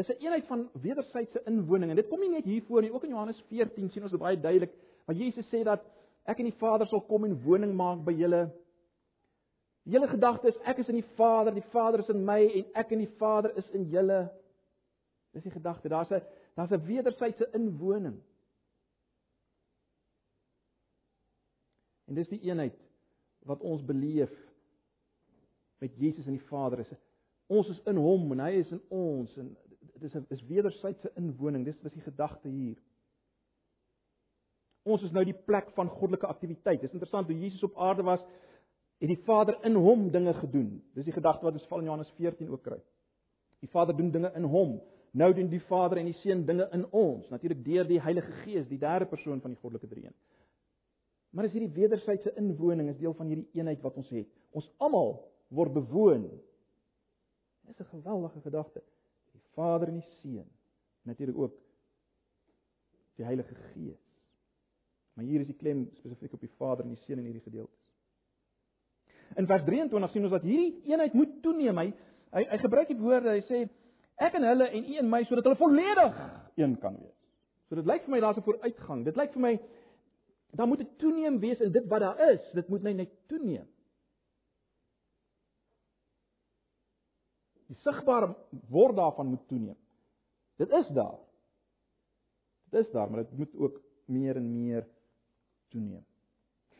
is 0.00 0.08
'n 0.08 0.20
eenheid 0.24 0.46
van 0.46 0.68
wederwysige 0.72 1.42
inwoning 1.44 1.90
en 1.90 1.96
dit 1.96 2.08
kom 2.08 2.20
nie 2.20 2.30
net 2.30 2.44
hier 2.44 2.62
voor 2.62 2.82
nie, 2.82 2.92
ook 2.92 3.04
in 3.04 3.10
Johannes 3.10 3.40
14 3.48 3.90
sien 3.90 4.02
ons 4.02 4.10
dit 4.10 4.20
baie 4.20 4.40
duidelik 4.40 4.72
waar 5.04 5.16
Jesus 5.16 5.48
sê 5.48 5.62
dat 5.64 5.84
ek 6.24 6.38
en 6.38 6.44
die 6.44 6.58
Vader 6.58 6.86
sal 6.86 7.00
kom 7.00 7.24
en 7.24 7.42
woning 7.42 7.74
maak 7.76 8.04
by 8.04 8.12
julle. 8.12 8.50
Die 9.84 9.92
hele 9.92 10.08
gedagte 10.08 10.48
is 10.48 10.58
ek 10.64 10.78
is 10.78 10.88
in 10.88 11.00
die 11.00 11.08
Vader, 11.16 11.54
die 11.54 11.70
Vader 11.72 12.00
is 12.00 12.08
in 12.08 12.24
my 12.24 12.40
en 12.46 12.66
ek 12.74 12.92
en 12.92 12.98
die 12.98 13.14
Vader 13.18 13.56
is 13.56 13.70
in 13.70 13.88
julle. 13.90 14.30
Dis 15.32 15.42
die 15.42 15.50
gedagte. 15.50 15.88
Daar's 15.88 16.12
'n 16.12 16.22
daar's 16.54 16.70
'n 16.70 16.86
wederwysige 16.86 17.50
inwoning. 17.52 18.22
En 22.06 22.14
dis 22.14 22.28
die 22.28 22.42
eenheid 22.42 22.78
wat 23.44 23.60
ons 23.60 23.84
beleef 23.84 24.51
met 25.82 25.96
Jesus 25.98 26.26
en 26.26 26.36
die 26.36 26.46
Vader 26.46 26.78
is. 26.84 26.92
Ons 27.50 27.68
is 27.72 27.80
in 27.90 27.98
hom 28.00 28.30
en 28.32 28.44
hy 28.44 28.54
is 28.60 28.70
in 28.72 28.80
ons 28.94 29.34
en 29.40 29.50
dit 29.92 30.04
is 30.08 30.14
'n 30.14 30.26
is 30.30 30.44
wederwysige 30.46 31.10
inwoning. 31.18 31.64
Dis 31.64 31.80
dis 31.80 31.98
die 31.98 32.06
gedagte 32.06 32.48
hier. 32.48 32.78
Ons 34.84 35.02
is 35.02 35.12
nou 35.12 35.24
die 35.24 35.36
plek 35.46 35.70
van 35.76 35.88
goddelike 35.88 36.26
aktiwiteit. 36.26 36.80
Dis 36.80 36.92
interessant 36.92 37.26
hoe 37.26 37.38
Jesus 37.38 37.62
op 37.62 37.76
aarde 37.76 38.02
was 38.02 38.24
en 38.98 39.08
die 39.08 39.22
Vader 39.26 39.58
in 39.64 39.74
hom 39.74 40.10
dinge 40.10 40.34
gedoen. 40.34 40.82
Dis 40.94 41.04
die 41.04 41.12
gedagte 41.12 41.44
wat 41.44 41.54
ons 41.54 41.66
val 41.66 41.78
in 41.78 41.84
Johannes 41.84 42.10
14 42.16 42.50
ook 42.50 42.62
kry. 42.62 42.80
Die 43.60 43.70
Vader 43.70 43.96
doen 43.96 44.10
dinge 44.10 44.32
in 44.34 44.44
hom. 44.44 44.80
Nou 45.12 45.32
doen 45.34 45.48
die 45.48 45.60
Vader 45.60 45.98
en 45.98 46.04
die 46.08 46.18
Seun 46.22 46.46
dinge 46.46 46.68
in 46.72 46.86
ons, 46.90 47.28
natuurlik 47.28 47.64
deur 47.64 47.84
die 47.84 48.00
Heilige 48.00 48.32
Gees, 48.32 48.68
die 48.68 48.78
derde 48.78 49.06
persoon 49.06 49.40
van 49.40 49.50
die 49.50 49.60
goddelike 49.60 49.88
drie-een. 49.88 50.14
Maar 51.30 51.44
is 51.44 51.52
hierdie 51.52 51.72
wederwysige 51.74 52.32
inwoning 52.36 52.88
is 52.88 52.98
deel 52.98 53.14
van 53.14 53.26
hierdie 53.26 53.48
eenheid 53.52 53.80
wat 53.84 53.96
ons 54.00 54.08
het. 54.08 54.28
Ons 54.56 54.70
almal 54.78 55.18
word 55.52 55.72
bewoon. 55.72 56.28
Dis 57.66 57.78
'n 57.78 57.84
geweldige 57.84 58.40
gedagte. 58.40 58.82
Die 59.32 59.42
Vader 59.54 59.88
en 59.88 59.94
die 59.94 60.08
Seun, 60.20 60.48
natuurlik 61.02 61.38
ook 61.38 61.54
die 63.14 63.24
Heilige 63.24 63.54
Gees. 63.54 64.00
Maar 65.14 65.24
hier 65.24 65.40
is 65.40 65.46
die 65.46 65.56
klem 65.56 65.90
spesifiek 65.94 66.32
op 66.32 66.40
die 66.40 66.54
Vader 66.56 66.84
en 66.84 66.94
die 66.94 67.02
Seun 67.04 67.18
in 67.18 67.24
hierdie 67.24 67.42
gedeelte. 67.42 67.76
In 69.36 69.46
vers 69.46 69.64
23 69.64 70.10
sien 70.10 70.22
ons 70.22 70.32
dat 70.32 70.42
hierdie 70.42 70.82
eenheid 70.84 71.12
moet 71.12 71.42
toeneem. 71.42 71.78
Hy 71.78 71.92
hy, 72.32 72.44
hy 72.48 72.58
gebruik 72.58 72.88
die 72.88 73.00
woorde, 73.00 73.28
hy 73.28 73.42
sê 73.48 73.68
ek 74.16 74.34
en 74.38 74.46
hulle 74.46 74.68
en 74.68 74.88
u 74.88 74.96
en 75.02 75.08
my 75.08 75.22
sodat 75.24 75.44
hulle 75.44 75.60
volledig 75.60 76.18
een 76.60 76.78
kan 76.80 76.96
wees. 77.00 77.18
So 77.68 77.76
dit 77.76 77.88
lyk 77.88 78.04
vir 78.04 78.14
my 78.14 78.20
daar's 78.20 78.38
'n 78.38 78.42
vooruitgang. 78.48 79.04
Dit 79.04 79.16
lyk 79.16 79.32
vir 79.32 79.42
my 79.42 79.60
daar 80.52 80.68
moet 80.68 80.80
'n 80.80 80.96
toeneem 80.96 81.38
wees 81.40 81.60
in 81.60 81.72
dit 81.72 81.86
wat 81.86 82.00
daar 82.00 82.30
is. 82.30 82.52
Dit 82.52 82.68
moet 82.68 82.82
net 82.82 82.96
net 82.96 83.10
toeneem. 83.28 83.68
Die 87.72 87.80
sigbare 87.80 88.34
word 88.68 88.98
daarvan 88.98 89.32
moet 89.32 89.44
toeneem. 89.48 89.78
Dit 90.60 90.72
is 90.76 90.88
daar. 90.92 91.18
Dit 92.72 92.84
is 92.84 92.92
daar, 92.92 93.10
maar 93.10 93.24
dit 93.24 93.38
moet 93.38 93.54
ook 93.56 93.80
meer 94.12 94.36
en 94.36 94.48
meer 94.52 94.86
toeneem. 95.72 96.04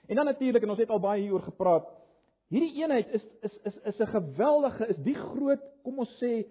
En 0.07 0.17
dan 0.17 0.25
natuurlik 0.25 0.63
en 0.63 0.75
ons 0.75 0.83
het 0.83 0.91
al 0.91 1.01
baie 1.01 1.23
hieroor 1.23 1.47
gepraat. 1.47 1.87
Hierdie 2.53 2.75
eenheid 2.83 3.09
is 3.17 3.25
is 3.41 3.55
is 3.65 3.77
is 3.89 4.01
'n 4.01 4.13
geweldige 4.13 4.87
is 4.87 4.97
die 4.97 5.15
groot, 5.15 5.63
kom 5.83 5.99
ons 5.99 6.13
sê, 6.21 6.45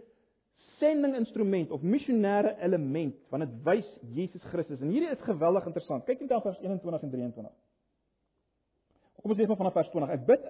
sending 0.79 1.15
instrument 1.15 1.71
of 1.71 1.81
missionêre 1.81 2.55
element 2.61 3.15
want 3.29 3.43
dit 3.43 3.63
wys 3.63 3.99
Jesus 4.13 4.43
Christus. 4.43 4.81
En 4.81 4.89
hierdie 4.89 5.11
is 5.11 5.21
geweldig 5.21 5.65
interessant. 5.65 6.05
Kyk 6.05 6.19
net 6.19 6.29
dan 6.29 6.41
vers 6.41 6.59
21 6.59 7.01
en 7.01 7.09
23. 7.09 7.51
Kom 9.21 9.31
ons 9.31 9.37
lees 9.37 9.47
maar 9.47 9.57
vanaf 9.61 9.73
vers 9.73 9.89
20. 9.89 10.09
Ek 10.09 10.25
bid 10.25 10.49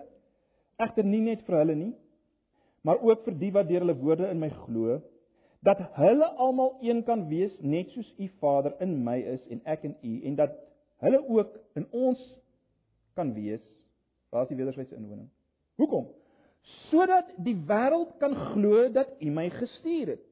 egter 0.77 1.04
nie 1.04 1.21
net 1.21 1.43
vir 1.45 1.58
hulle 1.58 1.75
nie, 1.75 1.93
maar 2.82 3.02
ook 3.02 3.26
vir 3.28 3.38
die 3.38 3.52
wat 3.54 3.67
deur 3.70 3.86
hulle 3.86 3.98
woorde 4.00 4.30
in 4.30 4.39
my 4.41 4.50
glo, 4.63 5.00
dat 5.62 5.82
hulle 5.98 6.28
almal 6.41 6.78
een 6.82 7.04
kan 7.06 7.28
wees 7.30 7.54
net 7.62 7.91
soos 7.94 8.10
u 8.17 8.30
Vader 8.39 8.74
in 8.82 8.96
my 9.06 9.20
is 9.36 9.44
en 9.54 9.62
ek 9.70 9.84
in 9.86 9.96
u 10.02 10.15
en 10.26 10.39
dat 10.39 10.56
hulle 11.06 11.22
ook 11.30 11.58
in 11.78 11.86
ons 11.91 12.22
kan 13.17 13.34
wees. 13.34 13.63
Waar 14.30 14.48
is 14.48 14.50
die 14.54 14.58
wederwysige 14.58 14.98
inwoning? 14.98 15.30
Hoekom? 15.76 16.08
Sodat 16.89 17.30
die 17.41 17.58
wêreld 17.67 18.15
kan 18.22 18.36
glo 18.54 18.88
dat 18.94 19.13
u 19.20 19.30
my 19.30 19.50
gestuur 19.50 20.15
het. 20.15 20.26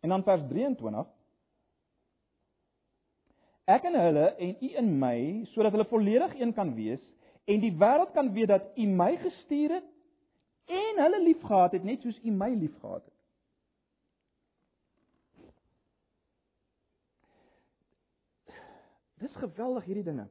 En 0.00 0.08
dan 0.08 0.22
vers 0.22 0.42
23 0.48 1.06
Ek 3.68 3.84
en 3.84 3.98
hulle 4.00 4.28
en 4.40 4.54
u 4.64 4.68
in 4.80 4.92
my 4.98 5.18
sodat 5.52 5.74
hulle 5.74 5.84
volledig 5.90 6.38
een 6.40 6.54
kan 6.56 6.70
wees 6.74 7.02
en 7.48 7.60
die 7.60 7.72
wêreld 7.80 8.12
kan 8.12 8.32
weet 8.32 8.50
dat 8.52 8.72
U 8.76 8.86
my 8.86 9.14
gestuur 9.16 9.78
het 9.78 9.86
en 10.68 11.00
hulle 11.02 11.22
liefgehad 11.22 11.72
het 11.78 11.84
net 11.84 12.04
soos 12.04 12.18
U 12.20 12.30
my 12.30 12.50
liefgehad 12.54 13.04
het. 13.04 13.14
Dis 19.18 19.34
geweldig 19.40 19.84
hierdie 19.84 20.04
dinge. 20.04 20.28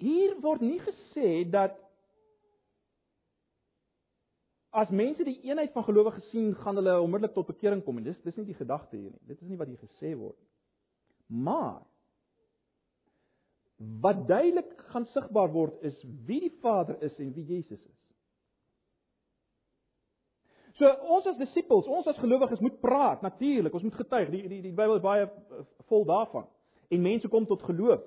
Hier 0.00 0.34
word 0.40 0.64
nie 0.64 0.80
gesê 0.82 1.44
dat 1.48 1.76
as 4.74 4.90
mense 4.90 5.22
die 5.24 5.38
eenheid 5.46 5.70
van 5.72 5.84
gelowiges 5.86 6.26
sien, 6.32 6.50
gaan 6.58 6.80
hulle 6.80 6.96
onmiddellik 7.00 7.36
tot 7.36 7.52
bekering 7.52 7.84
kom 7.84 8.00
en 8.00 8.08
dis 8.08 8.20
dis 8.24 8.36
nie 8.40 8.48
die 8.48 8.58
gedagte 8.58 8.96
hier 8.96 9.12
nie. 9.12 9.26
Dit 9.28 9.40
is 9.44 9.48
nie 9.48 9.60
wat 9.60 9.70
hier 9.70 9.84
gesê 9.84 10.16
word 10.18 10.40
nie. 10.40 10.50
Maar 11.44 11.84
wat 13.76 14.26
duidelik 14.28 14.70
gaan 14.92 15.06
sigbaar 15.06 15.50
word 15.52 15.82
is 15.82 15.96
wie 16.26 16.40
die 16.40 16.54
Vader 16.60 17.02
is 17.02 17.18
en 17.18 17.32
wie 17.34 17.44
Jesus 17.44 17.80
is. 17.80 17.94
So 20.78 20.90
ons 21.14 21.26
as 21.30 21.38
disippels, 21.38 21.86
ons 21.86 22.06
as 22.10 22.18
gelowiges 22.18 22.62
moet 22.62 22.80
praat 22.82 23.22
natuurlik, 23.22 23.74
ons 23.74 23.86
moet 23.86 23.94
getuig. 23.94 24.30
Die 24.30 24.42
die 24.48 24.60
die 24.62 24.74
Bybel 24.74 24.98
is 24.98 25.04
baie 25.04 25.28
eh, 25.28 25.62
vol 25.90 26.04
daarvan. 26.08 26.48
En 26.90 27.02
mense 27.02 27.30
kom 27.30 27.46
tot 27.46 27.62
geloof. 27.62 28.02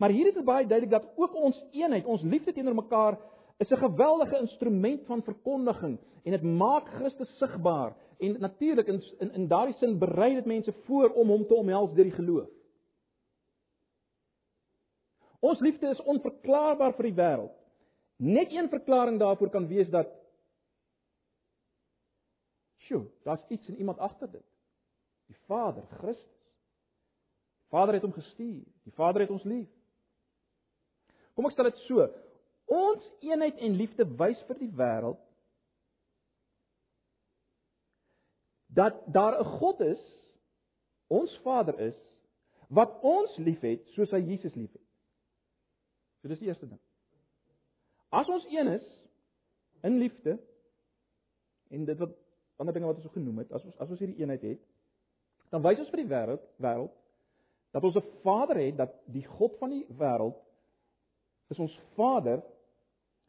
Maar 0.00 0.10
hier 0.10 0.26
is 0.26 0.34
dit 0.34 0.44
baie 0.44 0.66
duidelik 0.66 0.90
dat 0.90 1.10
ook 1.16 1.34
ons 1.36 1.60
eenheid, 1.72 2.04
ons 2.04 2.22
liefde 2.22 2.52
teenoor 2.52 2.74
mekaar 2.74 3.18
is 3.58 3.70
'n 3.70 3.76
geweldige 3.76 4.40
instrument 4.40 5.04
van 5.06 5.22
verkondiging 5.22 5.98
en 6.24 6.30
dit 6.30 6.42
maak 6.42 6.88
Christus 6.88 7.38
sigbaar 7.38 7.96
en 8.18 8.40
natuurlik 8.40 8.86
in 8.86 9.02
in, 9.18 9.32
in 9.32 9.48
daardie 9.48 9.74
sin 9.74 9.98
berei 9.98 10.34
dit 10.34 10.44
mense 10.44 10.72
voor 10.72 11.12
om 11.12 11.28
hom 11.28 11.46
te 11.46 11.54
omhels 11.54 11.94
deur 11.94 12.04
die 12.04 12.18
geloof. 12.18 12.48
Ons 15.44 15.60
liefde 15.60 15.90
is 15.92 16.02
onverklaarbaar 16.08 16.94
vir 16.96 17.10
die 17.10 17.16
wêreld. 17.18 17.54
Net 18.24 18.52
een 18.54 18.70
verklaring 18.72 19.18
daarvoor 19.20 19.50
kan 19.52 19.66
wees 19.68 19.90
dat 19.92 20.08
Sjoe, 22.84 23.06
daar's 23.24 23.44
iets 23.48 23.68
in 23.68 23.76
iemand 23.76 23.98
agter 23.98 24.30
dit. 24.30 24.44
Die 25.26 25.36
Vader, 25.46 25.86
Christus. 25.98 26.32
Die 27.64 27.70
Vader 27.70 27.96
het 27.96 28.02
hom 28.04 28.12
gestuur. 28.12 28.64
Die 28.84 28.92
Vader 28.92 29.24
het 29.24 29.30
ons 29.32 29.44
lief. 29.48 29.70
Kom 31.34 31.48
ek 31.48 31.56
stel 31.56 31.70
dit 31.70 31.80
so. 31.88 32.04
Ons 32.70 33.06
eenheid 33.24 33.58
en 33.64 33.76
liefde 33.80 34.06
wys 34.20 34.40
vir 34.48 34.60
die 34.60 34.70
wêreld 34.76 35.20
dat 38.74 38.96
daar 39.14 39.38
'n 39.40 39.50
God 39.58 39.80
is, 39.80 40.04
ons 41.06 41.38
Vader 41.42 41.78
is, 41.80 41.98
wat 42.68 43.00
ons 43.02 43.36
liefhet 43.36 43.86
soos 43.94 44.10
hy 44.10 44.18
Jesus 44.18 44.54
liefhet. 44.54 44.83
So 46.24 46.30
dis 46.32 46.40
die 46.40 46.48
eerste 46.48 46.64
ding. 46.64 46.80
As 48.08 48.28
ons 48.32 48.46
een 48.48 48.70
is 48.72 48.84
in 49.84 49.98
liefde 50.00 50.38
en 51.68 51.82
dit 51.84 51.98
wat 52.00 52.14
ander 52.56 52.72
dinge 52.72 52.88
wat 52.88 53.02
ons 53.02 53.12
genoem 53.12 53.42
het, 53.42 53.50
as 53.52 53.64
ons 53.68 53.74
as 53.76 53.90
ons 53.92 54.00
hierdie 54.00 54.22
eenheid 54.22 54.46
het, 54.48 54.62
dan 55.52 55.60
wys 55.66 55.82
ons 55.82 55.90
vir 55.92 56.00
die 56.00 56.08
wêreld 56.08 56.46
wêreld 56.64 56.94
dat 57.76 57.84
ons 57.84 57.98
'n 58.00 58.06
Vader 58.22 58.56
het, 58.56 58.76
dat 58.78 58.94
die 59.12 59.26
God 59.26 59.58
van 59.60 59.74
die 59.74 59.84
wêreld 60.00 60.38
is 61.52 61.60
ons 61.60 61.74
Vader 61.98 62.40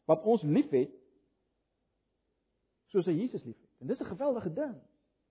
wat 0.08 0.24
ons 0.24 0.42
liefhet 0.42 0.94
soos 2.94 3.04
hy 3.04 3.12
Jesus 3.12 3.44
liefhet. 3.44 3.70
En 3.80 3.86
dis 3.92 4.00
'n 4.00 4.08
geweldige 4.14 4.52
ding 4.52 4.80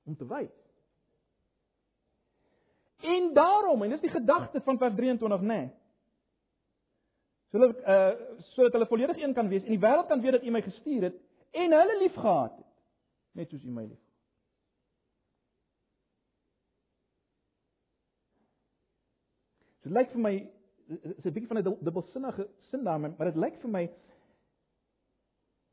om 0.05 0.15
te 0.15 0.27
wys. 0.27 0.53
En 3.01 3.33
daarom, 3.33 3.81
en 3.81 3.89
dis 3.89 4.05
die 4.05 4.13
gedagte 4.13 4.61
van 4.61 4.77
vers 4.77 4.95
23, 4.95 5.41
nê. 5.41 5.47
Nee, 5.47 5.71
sodat 7.51 7.77
uh 7.77 8.39
sodat 8.53 8.73
hulle 8.77 8.87
volledig 8.87 9.21
een 9.21 9.33
kan 9.33 9.49
wees 9.49 9.63
en 9.63 9.75
die 9.75 9.83
wêreld 9.83 10.07
kan 10.07 10.21
weet 10.21 10.37
dat 10.39 10.43
U 10.43 10.51
my 10.51 10.61
gestuur 10.61 11.09
het 11.09 11.21
en 11.51 11.71
hulle 11.71 11.97
liefgehad 12.01 12.57
het, 12.57 12.71
net 13.31 13.49
soos 13.49 13.63
U 13.63 13.71
my 13.71 13.85
lief. 13.85 14.01
Dit 19.85 19.93
lyk 19.93 20.11
vir 20.15 20.21
my 20.21 20.33
is 20.87 21.25
'n 21.25 21.33
bietjie 21.33 21.47
van 21.47 21.57
'n 21.57 21.77
dubbelsinnige 21.81 22.49
sin 22.69 22.83
daarmee, 22.83 23.13
maar 23.17 23.31
dit 23.31 23.35
lyk 23.35 23.55
vir 23.61 23.69
my 23.69 23.85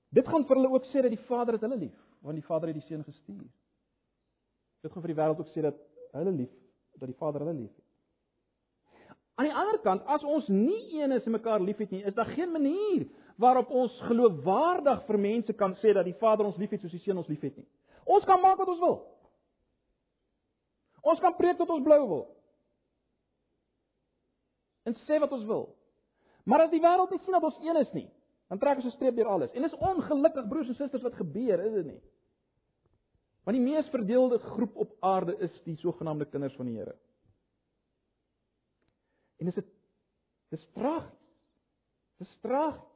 dit 0.08 0.28
gaan 0.28 0.44
vir 0.44 0.56
hulle 0.56 0.72
ook 0.74 0.84
sê 0.84 1.02
dat 1.02 1.10
die 1.10 1.26
Vader 1.26 1.54
het 1.54 1.62
hulle 1.62 1.76
lief, 1.76 1.98
want 2.20 2.34
die 2.34 2.44
Vader 2.44 2.68
het 2.68 2.76
die 2.76 2.86
Seun 2.86 3.04
gestuur. 3.04 3.48
Dit 4.82 4.92
gaan 4.92 5.02
vir 5.02 5.14
die 5.14 5.20
wêreld 5.20 5.38
ook 5.40 5.48
sê 5.48 5.62
dat 5.62 5.78
hulle 6.12 6.30
lief, 6.30 6.52
dat 6.98 7.08
die 7.08 7.16
Vader 7.16 7.40
hulle 7.40 7.54
lief 7.54 7.74
het. 7.76 7.81
Aan 9.34 9.48
die 9.48 9.54
ander 9.56 9.78
kant, 9.84 10.04
as 10.12 10.24
ons 10.28 10.48
nie 10.52 11.00
een 11.00 11.12
is 11.16 11.24
en 11.24 11.32
mekaar 11.32 11.60
liefhet 11.60 11.90
nie, 11.90 12.02
is 12.04 12.14
daar 12.14 12.28
geen 12.34 12.52
manier 12.52 13.06
waarop 13.40 13.70
ons 13.70 13.94
geloofwaardig 14.06 15.06
vir 15.06 15.18
mense 15.18 15.54
kan 15.56 15.74
sê 15.80 15.94
dat 15.96 16.04
die 16.04 16.18
Vader 16.20 16.46
ons 16.46 16.58
liefhet 16.60 16.82
soos 16.82 16.92
die 16.92 17.00
Seun 17.00 17.22
ons 17.22 17.30
liefhet 17.32 17.56
nie. 17.56 17.66
Ons 18.04 18.26
kan 18.28 18.40
maak 18.42 18.60
wat 18.60 18.68
ons 18.68 18.82
wil. 18.82 18.98
Ons 21.02 21.20
kan 21.20 21.34
preek 21.38 21.58
tot 21.58 21.70
ons 21.70 21.84
blou 21.84 22.00
wil 22.08 22.24
en 24.82 24.96
sê 25.06 25.18
wat 25.22 25.32
ons 25.32 25.44
wil. 25.46 25.68
Maar 26.44 26.64
as 26.64 26.72
die 26.72 26.82
wêreld 26.82 27.12
nie 27.14 27.20
sien 27.22 27.36
dat 27.36 27.44
ons 27.46 27.58
een 27.62 27.78
is 27.78 27.92
nie, 27.94 28.08
dan 28.50 28.58
trek 28.58 28.80
ons 28.80 28.86
'n 28.86 28.96
streep 28.96 29.16
deur 29.16 29.30
alles. 29.30 29.52
En 29.52 29.62
dis 29.62 29.78
ongelukkig 29.78 30.48
broers 30.48 30.68
en 30.68 30.74
susters 30.74 31.02
wat 31.02 31.14
gebeur, 31.14 31.60
is 31.60 31.72
dit 31.72 31.86
nie? 31.86 32.00
Want 33.44 33.56
die 33.56 33.64
mees 33.64 33.88
verdeelde 33.88 34.38
groep 34.38 34.76
op 34.76 34.96
aarde 35.00 35.36
is 35.38 35.62
die 35.64 35.76
sogenaamde 35.76 36.24
kinders 36.24 36.54
van 36.54 36.66
die 36.66 36.76
Here. 36.76 36.96
En 39.42 39.48
dis 39.50 39.58
dit 39.58 39.70
dis 40.54 40.66
tragies. 40.76 41.18
Dis 42.22 42.32
tragies. 42.44 42.90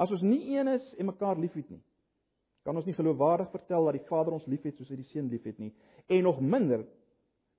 As 0.00 0.12
ons 0.12 0.24
nie 0.24 0.54
een 0.54 0.68
is 0.68 0.86
en 0.96 1.08
mekaar 1.08 1.40
liefhet 1.40 1.68
nie, 1.72 1.82
kan 2.64 2.76
ons 2.76 2.88
nie 2.88 2.96
geloofwaardig 2.96 3.50
vertel 3.52 3.88
dat 3.88 3.96
die 3.98 4.08
Vader 4.08 4.36
ons 4.36 4.48
liefhet 4.48 4.76
soos 4.76 4.88
hy 4.92 4.98
die 5.00 5.08
Seun 5.10 5.28
liefhet 5.32 5.60
nie 5.60 5.72
en 6.12 6.24
nog 6.26 6.40
minder 6.40 6.82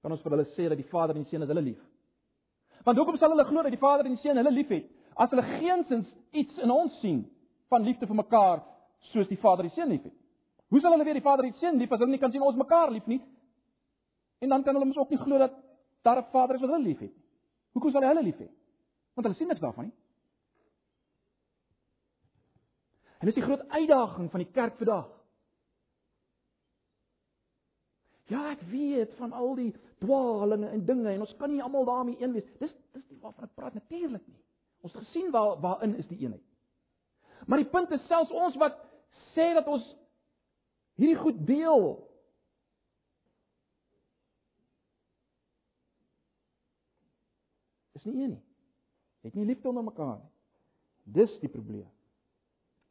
kan 0.01 0.13
ons 0.13 0.21
vir 0.23 0.35
hulle 0.35 0.45
sê 0.53 0.67
dat 0.69 0.77
die 0.79 0.89
Vader 0.91 1.17
en 1.17 1.25
die 1.25 1.29
Seun 1.31 1.45
hulle 1.45 1.63
lief. 1.63 1.81
Want 2.85 2.99
hoekom 2.99 3.17
sal 3.17 3.33
hulle 3.33 3.45
glo 3.49 3.63
dat 3.65 3.73
die 3.73 3.81
Vader 3.81 4.09
en 4.09 4.17
die 4.17 4.21
Seun 4.21 4.37
hulle 4.41 4.53
liefhet 4.53 4.89
as 5.17 5.33
hulle 5.33 5.45
geensins 5.57 6.09
iets 6.33 6.57
in 6.61 6.73
ons 6.73 6.97
sien 7.01 7.23
van 7.73 7.85
liefde 7.85 8.09
vir 8.09 8.19
mekaar 8.21 8.63
soos 9.11 9.29
die 9.29 9.39
Vader 9.41 9.69
die 9.69 9.75
Seun 9.77 9.93
liefhet? 9.93 10.13
Hoe 10.67 10.79
sal 10.79 10.91
hulle 10.91 11.05
weet 11.07 11.19
die 11.19 11.23
Vader 11.25 11.47
die 11.47 11.55
Seun 11.59 11.79
lief 11.79 11.91
as 11.91 12.01
hulle 12.01 12.11
nie 12.11 12.19
kan 12.21 12.31
sien 12.31 12.43
ons 12.43 12.59
mekaar 12.59 12.91
lief 12.91 13.05
nie? 13.07 13.21
En 14.43 14.49
dan 14.49 14.63
kan 14.63 14.75
hulle 14.75 14.89
mos 14.89 14.99
ook 14.99 15.13
nie 15.13 15.21
glo 15.21 15.37
dat 15.37 15.53
daar 16.03 16.21
'n 16.21 16.31
Vader 16.31 16.55
is 16.55 16.61
wat 16.61 16.69
hulle 16.69 16.83
liefhet 16.83 17.13
nie. 17.15 17.23
Hoekom 17.73 17.91
sal 17.91 18.01
hy 18.01 18.07
hulle 18.07 18.23
lief 18.23 18.39
hê? 18.41 18.49
Want 19.15 19.27
hulle 19.27 19.37
sien 19.37 19.47
niks 19.47 19.61
daarvan 19.61 19.85
nie. 19.85 19.95
En 23.19 23.25
dis 23.25 23.35
die 23.35 23.43
groot 23.43 23.69
uitdaging 23.69 24.31
van 24.31 24.39
die 24.39 24.51
kerk 24.51 24.77
vandag. 24.77 25.07
Ja, 28.27 28.49
ek 28.51 28.61
weet 28.61 29.13
van 29.17 29.31
al 29.31 29.55
die 29.55 29.71
dwaalinge 30.03 30.67
en 30.69 30.85
dinge 30.85 31.09
en 31.13 31.23
ons 31.23 31.35
kan 31.39 31.51
nie 31.51 31.63
almal 31.63 31.85
daarmee 31.85 32.21
een 32.21 32.33
wees. 32.35 32.45
Dis 32.59 32.73
dis 32.93 33.05
nie 33.09 33.19
waarvan 33.21 33.47
ek 33.47 33.55
praat 33.55 33.73
natuurlik 33.73 34.27
nie. 34.27 34.41
Ons 34.81 34.93
het 34.93 35.03
gesien 35.05 35.31
waar 35.31 35.59
waarin 35.63 35.95
is 35.95 36.07
die 36.07 36.19
eenheid. 36.19 36.43
Maar 37.47 37.63
die 37.63 37.69
punt 37.71 37.91
is 37.91 38.03
selfs 38.07 38.31
ons 38.31 38.55
wat 38.55 38.77
sê 39.33 39.53
dat 39.55 39.67
ons 39.67 39.85
hierdie 40.97 41.19
goed 41.21 41.39
deel. 41.47 41.85
Is 47.97 48.05
nie 48.05 48.23
een 48.23 48.33
nie. 48.35 48.43
Het 49.25 49.33
nie 49.37 49.45
liefde 49.45 49.69
onder 49.69 49.83
mekaar 49.83 50.17
nie. 50.17 50.31
Dis 51.17 51.33
die 51.41 51.51
probleem. 51.51 51.87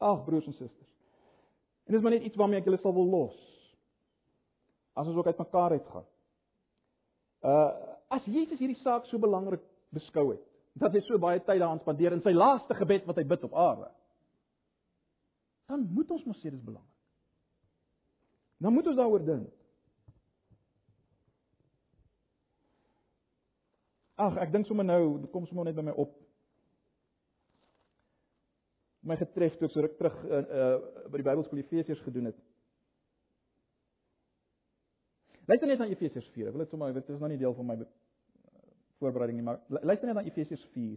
Ag 0.03 0.25
broers 0.25 0.47
en 0.47 0.57
susters. 0.57 0.93
En 1.87 1.95
dis 1.95 2.03
maar 2.03 2.17
net 2.17 2.27
iets 2.27 2.37
waarmee 2.37 2.61
ek 2.61 2.69
julle 2.69 2.81
sal 2.83 2.95
wil 2.97 3.11
los 3.11 3.37
as 4.97 5.09
ons 5.11 5.19
ook 5.21 5.27
uit 5.29 5.39
mekaar 5.39 5.77
uitgaan. 5.77 6.07
Uh 7.45 7.95
as 8.09 8.25
Jesus 8.31 8.61
hierdie 8.63 8.79
saak 8.81 9.09
so 9.11 9.19
belangrik 9.19 9.63
beskou 9.91 10.29
het, 10.31 10.43
dat 10.79 10.95
hy 10.95 11.01
so 11.03 11.19
baie 11.19 11.41
tyd 11.41 11.59
daaraan 11.59 11.81
spandeer 11.83 12.15
in 12.15 12.23
sy 12.23 12.31
laaste 12.33 12.75
gebed 12.79 13.05
wat 13.09 13.19
hy 13.19 13.25
bid 13.27 13.45
op 13.49 13.57
aarde. 13.59 13.89
Dan 15.67 15.89
moet 15.93 16.11
ons 16.15 16.25
mos 16.25 16.39
sê 16.39 16.53
dis 16.53 16.63
belangrik. 16.63 16.96
Dan 18.57 18.73
moet 18.73 18.87
ons 18.87 18.97
daaroor 18.97 19.25
dink. 19.25 19.49
Ag, 24.17 24.39
ek 24.41 24.53
dink 24.53 24.65
sommer 24.65 24.87
nou, 24.89 25.19
dit 25.21 25.31
kom 25.33 25.45
sommer 25.45 25.69
net 25.69 25.77
by 25.77 25.85
my 25.85 25.93
op. 26.01 26.15
My 29.07 29.19
getref 29.21 29.59
toe 29.59 29.69
ek 29.69 29.75
so 29.75 29.85
ruk 29.85 29.99
terug 29.99 30.17
uh, 30.25 30.39
uh 30.41 31.11
by 31.13 31.21
die 31.21 31.27
Bybelskool 31.27 31.61
Efesiërs 31.61 32.01
gedoen 32.07 32.31
het. 32.31 32.39
Luister 35.47 35.69
net 35.69 35.79
na 35.79 35.91
Efesiërs 35.93 36.31
4. 36.35 36.49
Ek 36.49 36.57
wil 36.57 36.65
dit 36.65 36.73
sommer 36.73 36.97
dit 36.97 37.13
is 37.13 37.21
nou 37.21 37.31
nie 37.31 37.39
deel 37.39 37.55
van 37.55 37.69
my 37.69 37.77
voorbereiding 39.05 39.39
nie, 39.39 39.47
maar 39.47 39.61
luister 39.69 40.09
net 40.09 40.17
na 40.19 40.25
Efesiërs 40.27 40.65
4 40.73 40.97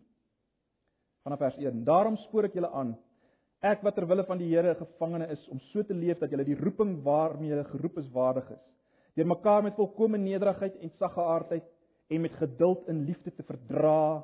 vanaf 1.28 1.43
vers 1.43 1.60
1. 1.60 1.84
Daarom 1.86 2.17
spoor 2.24 2.48
ek 2.48 2.56
julle 2.58 2.72
aan, 2.72 2.95
ek 3.62 3.82
wat 3.84 3.95
ter 3.95 4.08
wille 4.08 4.24
van 4.24 4.39
die 4.39 4.50
Here 4.54 4.76
gevangene 4.80 5.28
is 5.34 5.41
om 5.52 5.60
so 5.72 5.84
te 5.84 5.93
leef 5.93 6.19
dat 6.19 6.32
julle 6.32 6.48
die 6.48 6.58
roeping 6.60 7.02
waarmee 7.04 7.52
julle 7.52 7.65
geroep 7.67 7.98
is 8.00 8.12
waardig 8.13 8.48
is. 8.56 8.62
Deur 9.15 9.28
mekaar 9.28 9.63
met 9.63 9.76
volkomme 9.76 10.17
nederigheid 10.17 10.78
en 10.80 10.91
saggeaardheid 10.98 11.65
en 12.10 12.22
met 12.22 12.38
geduld 12.39 12.88
in 12.88 13.04
liefde 13.06 13.34
te 13.36 13.43
verdra 13.43 14.24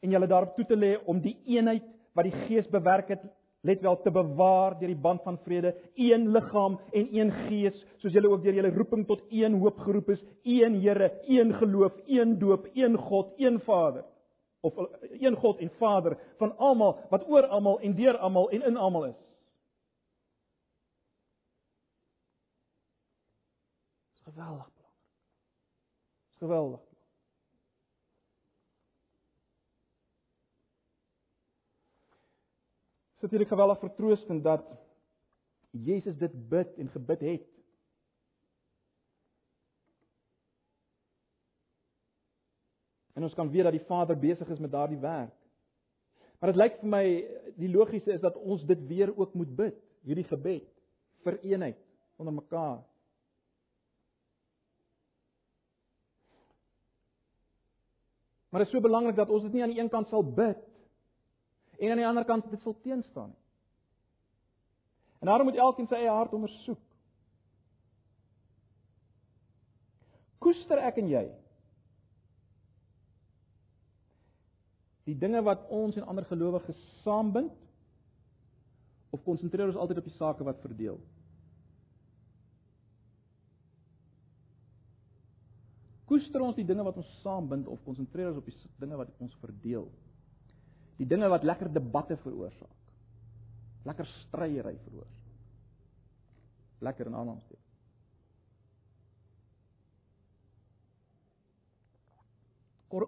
en 0.00 0.10
julle 0.10 0.28
daarop 0.30 0.54
toe 0.54 0.66
te 0.68 0.78
lê 0.78 0.94
om 1.10 1.20
die 1.20 1.36
eenheid 1.56 1.84
wat 2.14 2.28
die 2.28 2.44
Gees 2.46 2.68
bewerk 2.70 3.10
het 3.10 3.24
let 3.64 3.80
wel 3.80 3.96
te 4.04 4.10
bewaar 4.12 4.76
deur 4.78 4.90
die 4.92 5.02
band 5.06 5.22
van 5.24 5.38
vrede, 5.40 5.72
een 5.96 6.28
liggaam 6.32 6.76
en 6.92 7.06
een 7.16 7.30
gees, 7.46 7.76
soos 8.02 8.12
julle 8.12 8.28
ook 8.28 8.42
deur 8.44 8.58
julle 8.58 8.72
roeping 8.74 9.06
tot 9.08 9.22
een 9.32 9.56
hoop 9.62 9.78
geroep 9.86 10.10
is, 10.12 10.24
een 10.44 10.76
Here, 10.82 11.10
een 11.24 11.54
geloof, 11.54 11.94
een 12.06 12.38
doop, 12.38 12.66
een 12.74 12.98
God, 13.08 13.32
een 13.40 13.60
Vader 13.64 14.04
of 14.64 14.88
een 15.00 15.36
God 15.36 15.58
en 15.58 15.70
Vader 15.70 16.18
van 16.36 16.56
almal 16.56 16.98
wat 17.10 17.28
oor 17.28 17.46
almal 17.46 17.80
en 17.80 17.94
deur 17.94 18.16
almal 18.16 18.50
en 18.50 18.62
in 18.62 18.76
almal 18.76 19.04
is. 19.06 19.20
Dis 24.12 24.20
geweldig 24.22 24.72
belangrik. 24.72 25.04
Dis 26.26 26.36
geweldig. 26.36 26.80
is 33.14 33.20
natuurlik 33.20 33.48
geweldig 33.48 33.78
vertroostend 33.78 34.44
dat 34.44 34.76
Jesus 35.70 36.16
dit 36.16 36.48
bid 36.48 36.74
en 36.74 36.88
gebid 36.88 37.20
het. 37.20 37.53
En 43.14 43.22
ons 43.22 43.34
kan 43.34 43.50
weet 43.50 43.62
dat 43.62 43.72
die 43.72 43.86
Vader 43.86 44.18
besig 44.18 44.48
is 44.48 44.58
met 44.58 44.70
daardie 44.70 44.98
werk. 44.98 45.34
Maar 46.38 46.52
dit 46.52 46.60
lyk 46.60 46.80
vir 46.80 46.90
my 46.90 47.04
die 47.56 47.70
logiese 47.70 48.12
is 48.12 48.20
dat 48.20 48.36
ons 48.36 48.64
dit 48.66 48.80
weer 48.88 49.12
ook 49.16 49.34
moet 49.38 49.52
bid, 49.56 49.76
hierdie 50.04 50.26
gebed 50.28 50.66
vir 51.24 51.38
eenheid 51.40 51.78
onder 52.20 52.34
mekaar. 52.34 52.82
Maar 58.50 58.62
dit 58.62 58.68
is 58.68 58.74
so 58.76 58.84
belangrik 58.84 59.16
dat 59.16 59.30
ons 59.30 59.42
dit 59.42 59.52
nie 59.52 59.62
aan 59.62 59.72
die 59.72 59.80
een 59.80 59.90
kant 59.90 60.10
sal 60.10 60.22
bid 60.22 60.60
en 61.78 61.90
aan 61.90 62.02
die 62.02 62.06
ander 62.06 62.26
kant 62.28 62.50
dit 62.50 62.60
sal 62.62 62.76
teenstaan 62.82 63.32
nie. 63.32 63.40
En 65.24 65.30
daarom 65.30 65.48
moet 65.48 65.56
elkeen 65.56 65.88
sy 65.88 66.02
eie 66.02 66.12
hart 66.12 66.34
ondersoek. 66.36 66.82
Koester 70.44 70.82
ek 70.84 71.00
en 71.00 71.08
jy 71.08 71.24
die 75.04 75.16
dinge 75.18 75.42
wat 75.44 75.66
ons 75.68 75.96
en 75.96 76.06
ander 76.08 76.24
gelowiges 76.24 76.80
saambind 77.02 77.52
of 79.12 79.22
konsentreer 79.24 79.68
ons 79.68 79.80
altyd 79.80 80.00
op 80.00 80.08
die 80.08 80.16
sake 80.16 80.46
wat 80.46 80.62
verdeel? 80.64 81.00
Koester 86.08 86.42
ons 86.44 86.56
die 86.56 86.66
dinge 86.68 86.84
wat 86.84 86.96
ons 87.00 87.12
saambind 87.22 87.68
of 87.68 87.84
konsentreer 87.84 88.32
ons 88.32 88.40
op 88.40 88.48
die 88.48 88.58
dinge 88.80 88.96
wat 89.00 89.12
ons 89.24 89.36
verdeel? 89.40 89.88
die 91.00 91.08
dinge 91.08 91.28
wat 91.30 91.44
lekker 91.46 91.72
debatte 91.72 92.16
veroorsaak. 92.22 92.80
Lekker 93.84 94.08
stryery 94.22 94.76
veroorsaak. 94.86 95.20
Lekker 96.84 97.10
en 97.10 97.18
aanhangsteek. 97.20 97.63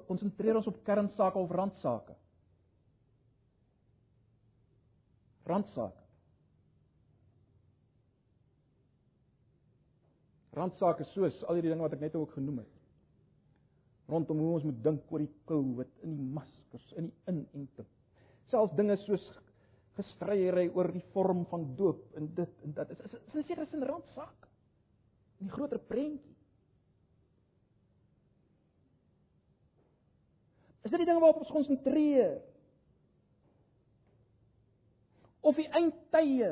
Konsentreer 0.07 0.57
ons 0.57 0.67
op 0.67 0.83
kernsake 0.85 1.39
of 1.39 1.51
randsake? 1.51 2.15
Randsake. 5.47 6.03
Randsake 10.57 11.05
soos 11.13 11.43
al 11.45 11.59
hierdie 11.59 11.71
dinge 11.71 11.85
wat 11.85 11.95
ek 11.95 12.07
net 12.07 12.17
ook 12.19 12.33
genoem 12.35 12.63
het. 12.63 12.73
Rondom 14.11 14.39
hoe 14.39 14.53
ons 14.59 14.67
moet 14.67 14.79
dink 14.85 15.11
oor 15.13 15.23
die 15.23 15.33
COVID 15.51 16.07
in 16.07 16.15
die 16.17 16.29
maskers, 16.39 16.87
in 16.97 17.11
die 17.11 17.33
inenting. 17.33 17.89
Selfs 18.51 18.75
dinge 18.79 18.97
soos 19.03 19.25
gestryery 19.97 20.69
oor 20.77 20.91
die 20.93 21.05
vorm 21.15 21.45
van 21.51 21.67
doop 21.77 22.17
en 22.19 22.29
dit 22.37 22.65
en 22.65 22.75
dat 22.77 22.91
is 22.95 23.01
is, 23.01 23.17
is, 23.17 23.23
is 23.35 23.47
seker 23.49 23.65
is 23.65 23.75
'n 23.75 23.87
randsaak. 23.91 24.49
In 25.41 25.49
die 25.49 25.55
groter 25.57 25.79
prentjie. 25.79 26.36
Is 30.87 30.93
dit 30.93 31.03
die 31.03 31.09
dinge 31.09 31.19
waarop 31.19 31.43
ons 31.43 31.51
konsentreer? 31.51 32.37
Of 35.43 35.59
die 35.59 35.67
eindtye? 35.75 36.51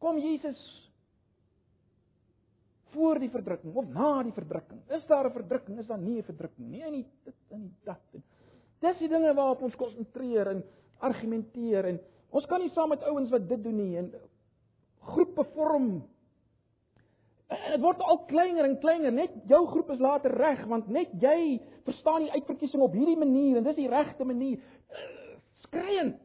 Kom 0.00 0.20
Jesus 0.22 0.60
voor 2.94 3.18
die 3.22 3.30
verdrukking 3.30 3.74
of 3.74 3.88
na 3.90 4.12
die 4.26 4.34
verdrukking? 4.34 4.80
Is 4.94 5.06
daar 5.06 5.26
'n 5.26 5.34
verdrukking? 5.34 5.78
Is 5.78 5.86
daar 5.86 5.98
nie 5.98 6.18
'n 6.18 6.22
verdrukking 6.22 6.70
nie? 6.70 6.82
En 6.82 6.92
nie 6.92 7.06
dit 7.24 7.34
en 7.50 7.60
nie 7.60 7.74
dat. 7.84 8.22
Dis 8.80 8.98
die 8.98 9.08
dinge 9.08 9.34
waarop 9.34 9.62
ons 9.62 9.76
konsentreer 9.76 10.48
en 10.48 10.64
argumenteer 10.98 11.84
en 11.84 12.00
ons 12.30 12.46
kan 12.46 12.60
nie 12.60 12.70
saam 12.70 12.88
met 12.88 13.02
ouens 13.02 13.30
wat 13.30 13.48
dit 13.48 13.62
doen 13.62 13.76
nie 13.76 13.96
en 13.98 14.14
groepe 15.00 15.44
vorm. 15.54 16.08
Dit 17.50 17.80
word 17.82 18.02
al 18.06 18.24
kleiner 18.30 18.64
en 18.68 18.78
kleiner. 18.78 19.12
Net 19.12 19.34
jou 19.50 19.64
groep 19.72 19.90
is 19.90 20.02
later 20.02 20.34
reg 20.38 20.62
want 20.70 20.88
net 20.88 21.10
jy 21.22 21.58
verstaan 21.86 22.26
die 22.26 22.32
uitverkiesing 22.36 22.82
op 22.82 22.94
hierdie 22.94 23.18
manier 23.18 23.58
en 23.58 23.66
dis 23.66 23.78
die 23.78 23.90
regte 23.90 24.24
manier. 24.24 24.62
Skreiend. 25.66 26.20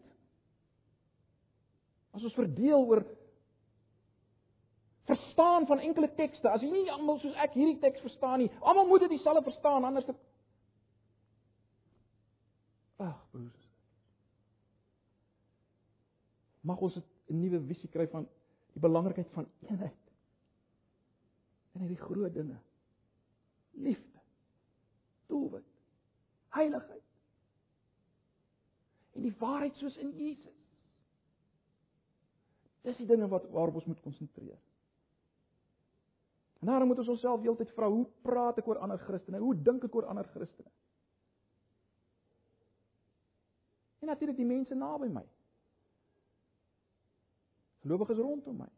As 2.14 2.24
ons 2.24 2.38
verdeel 2.38 2.86
oor 2.86 3.02
verstaan 5.10 5.66
van 5.66 5.80
enkele 5.80 6.12
tekste. 6.16 6.50
As 6.50 6.62
jy 6.62 6.70
nie 6.72 6.86
almal 6.94 7.20
soos 7.22 7.36
ek 7.42 7.58
hierdie 7.58 7.82
teks 7.82 8.06
verstaan 8.06 8.44
nie, 8.44 8.52
almal 8.62 8.88
moet 8.90 9.06
dit 9.06 9.18
dieselfde 9.18 9.44
verstaan 9.50 9.86
anders 9.86 10.08
dit 10.10 10.24
Ag, 12.96 13.18
broers. 13.32 13.64
Mag 16.64 16.80
ons 16.80 16.96
'n 16.96 17.04
nuwe 17.28 17.60
visie 17.68 17.90
kry 17.90 18.08
van 18.08 18.28
die 18.74 18.80
belangrikheid 18.80 19.28
van 19.34 19.48
eenheid. 19.68 20.05
En 21.76 21.84
hierdie 21.84 22.00
groot 22.00 22.34
dinge. 22.34 22.58
Liefde. 23.72 24.22
Doelwit. 25.28 25.68
Heiligheid. 26.56 27.04
En 29.16 29.22
die 29.22 29.36
waarheid 29.40 29.76
soos 29.76 29.98
in 30.00 30.14
Jesus. 30.16 30.62
Dis 32.86 32.98
die 33.02 33.10
dinge 33.10 33.28
wat 33.28 33.50
waarop 33.52 33.82
ons 33.82 33.90
moet 33.90 34.02
konsentreer. 34.02 34.60
En 36.60 36.72
daarom 36.72 36.88
moet 36.88 36.98
ons 36.98 37.08
onsself 37.08 37.42
heeltyd 37.42 37.72
vra, 37.76 37.90
hoe 37.90 38.08
praat 38.22 38.58
ek 38.58 38.68
oor 38.68 38.80
ander 38.82 39.00
Christene? 39.06 39.42
Hoe 39.42 39.56
dink 39.62 39.84
ek 39.88 39.96
oor 39.96 40.08
ander 40.10 40.28
Christene? 40.34 40.72
En 44.02 44.12
natuurlik 44.12 44.38
die 44.38 44.48
mense 44.48 44.76
naby 44.78 45.10
my. 45.10 45.24
Gelowiges 47.86 48.22
rondom 48.22 48.64
my. 48.64 48.72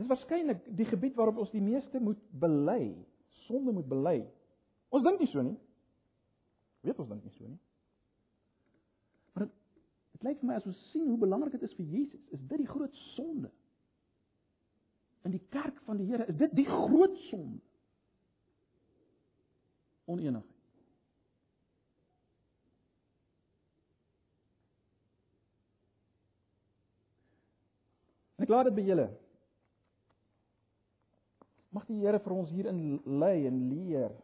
Dis 0.00 0.08
waarskynlik 0.08 0.62
die 0.78 0.88
gebied 0.88 1.16
waarop 1.18 1.42
ons 1.42 1.50
die 1.52 1.60
meeste 1.60 2.00
moet 2.00 2.20
bely, 2.40 2.94
sonde 3.44 3.72
moet 3.76 3.88
bely. 3.88 4.22
Ons 4.88 5.04
dink 5.04 5.20
nie 5.20 5.28
so 5.28 5.44
nie. 5.44 5.58
Weet 6.86 7.02
ons 7.02 7.10
dink 7.10 7.26
nie 7.26 7.34
so 7.34 7.44
nie. 7.44 7.60
Maar 9.34 9.44
dit 9.44 9.52
dit 10.14 10.24
lyk 10.30 10.40
vir 10.40 10.48
my 10.48 10.56
as 10.56 10.68
ons 10.72 10.80
sien 10.94 11.04
hoe 11.04 11.20
belangrik 11.20 11.52
dit 11.58 11.68
is 11.68 11.76
vir 11.76 11.92
Jesus, 11.98 12.22
is 12.32 12.40
dit 12.40 12.62
die 12.62 12.70
groot 12.70 12.96
sonde. 13.12 13.52
In 15.28 15.36
die 15.36 15.44
kerk 15.52 15.76
van 15.84 16.00
die 16.00 16.08
Here 16.08 16.24
is 16.32 16.40
dit 16.40 16.56
die 16.56 16.68
groot 16.70 17.20
sonde. 17.28 17.60
Oneenigheid. 20.08 20.56
En 28.40 28.48
ek 28.48 28.54
laat 28.56 28.72
dit 28.72 28.80
by 28.80 28.92
julle. 28.94 29.10
Mag 31.70 31.86
die 31.86 32.00
Here 32.02 32.18
vir 32.18 32.34
ons 32.34 32.50
hierin 32.50 33.00
lei 33.06 33.46
en 33.46 33.60
leer. 33.70 34.14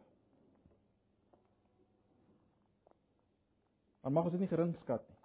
Maar 4.02 4.14
mag 4.14 4.28
ons 4.28 4.34
dit 4.34 4.42
nie 4.42 4.50
geringskat 4.50 5.02
nie. 5.08 5.20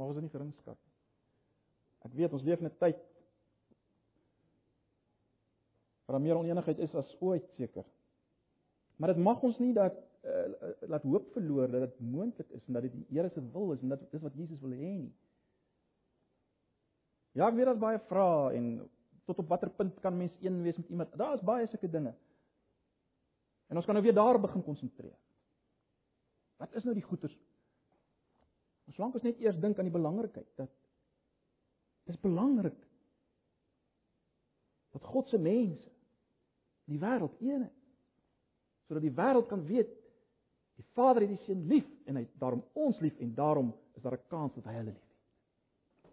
Mag 0.00 0.10
ons 0.10 0.18
dit 0.20 0.26
nie 0.26 0.32
geringskat 0.32 0.76
nie. 0.76 0.94
Ek 2.08 2.14
weet 2.16 2.34
ons 2.36 2.44
leef 2.46 2.60
in 2.62 2.68
'n 2.68 2.78
tyd 2.80 3.00
waar 6.08 6.20
meer 6.20 6.38
onenigheid 6.40 6.78
is 6.78 6.94
as 6.94 7.16
ooit 7.20 7.48
seker. 7.56 7.84
Maar 8.96 9.12
dit 9.12 9.22
mag 9.22 9.42
ons 9.44 9.58
nie 9.58 9.74
dat 9.76 9.96
uh, 10.24 10.72
laat 10.88 11.02
hoop 11.02 11.28
verloor 11.32 11.68
dat 11.70 11.84
dit 11.84 12.00
moontlik 12.00 12.48
is 12.50 12.64
en 12.66 12.78
dat 12.78 12.86
dit 12.88 12.92
die 12.92 13.06
Here 13.10 13.28
se 13.28 13.42
wil 13.52 13.72
is 13.72 13.82
en 13.82 13.88
dat 13.92 14.00
dit 14.00 14.14
is 14.14 14.24
wat 14.24 14.34
Jesus 14.34 14.60
wil 14.60 14.72
hê 14.72 14.94
nie. 15.02 15.14
Ja, 17.36 17.48
ek 17.48 17.54
weet 17.54 17.68
daar's 17.68 17.82
baie 17.82 18.00
vrae 18.08 18.56
en 18.56 18.70
tot 19.28 19.42
op 19.42 19.48
watter 19.52 19.70
punt 19.70 20.00
kan 20.00 20.16
mens 20.16 20.36
een 20.40 20.62
wees 20.64 20.76
met 20.76 20.88
iemand? 20.88 21.16
Daar 21.20 21.36
is 21.36 21.44
baie 21.44 21.66
sulke 21.68 21.90
dinge. 21.90 22.14
En 23.68 23.76
ons 23.76 23.84
kan 23.84 23.94
nou 23.94 24.04
weer 24.04 24.16
daar 24.16 24.40
begin 24.40 24.64
konsentreer. 24.64 25.16
Wat 26.56 26.74
is 26.74 26.84
nou 26.84 26.94
die 26.96 27.04
goeters? 27.04 27.36
Ons 28.88 28.96
lank 28.96 29.14
ons 29.14 29.26
net 29.26 29.40
eers 29.44 29.58
dink 29.60 29.78
aan 29.78 29.90
die 29.90 29.94
belangrikheid 29.94 30.48
dat 30.56 30.72
dis 32.08 32.20
belangrik 32.20 32.76
dat 34.96 35.04
God 35.04 35.28
se 35.28 35.38
mense 35.38 35.90
die 36.88 37.00
wêreld 37.02 37.36
een 37.44 37.66
is 37.66 37.76
sodat 38.88 39.04
die 39.04 39.12
wêreld 39.12 39.50
kan 39.50 39.66
weet 39.68 39.92
die 40.78 40.86
Vader 40.96 41.26
het 41.26 41.34
die 41.34 41.44
seun 41.44 41.66
lief 41.68 41.88
en 42.08 42.16
hy 42.16 42.24
daarom 42.40 42.62
ons 42.78 43.00
lief 43.04 43.18
en 43.20 43.34
daarom 43.36 43.74
is 43.98 44.02
daar 44.02 44.16
'n 44.16 44.28
kans 44.32 44.54
dat 44.54 44.64
hy 44.64 44.74
hulle 44.78 44.92
lief 44.92 45.02
het. 45.02 46.12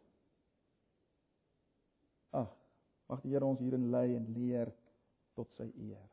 Ag, 2.41 2.51
Mag 3.09 3.21
die 3.21 3.33
Here 3.33 3.45
ons 3.45 3.61
hierin 3.61 3.89
lei 3.93 4.15
en 4.15 4.25
leer 4.33 4.71
tot 5.37 5.51
sy 5.57 5.67
eer. 5.87 6.09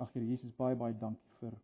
Ag 0.00 0.12
Here 0.14 0.24
Jesus, 0.24 0.54
baie 0.56 0.78
baie 0.78 0.96
dankie 0.98 1.36
vir 1.40 1.56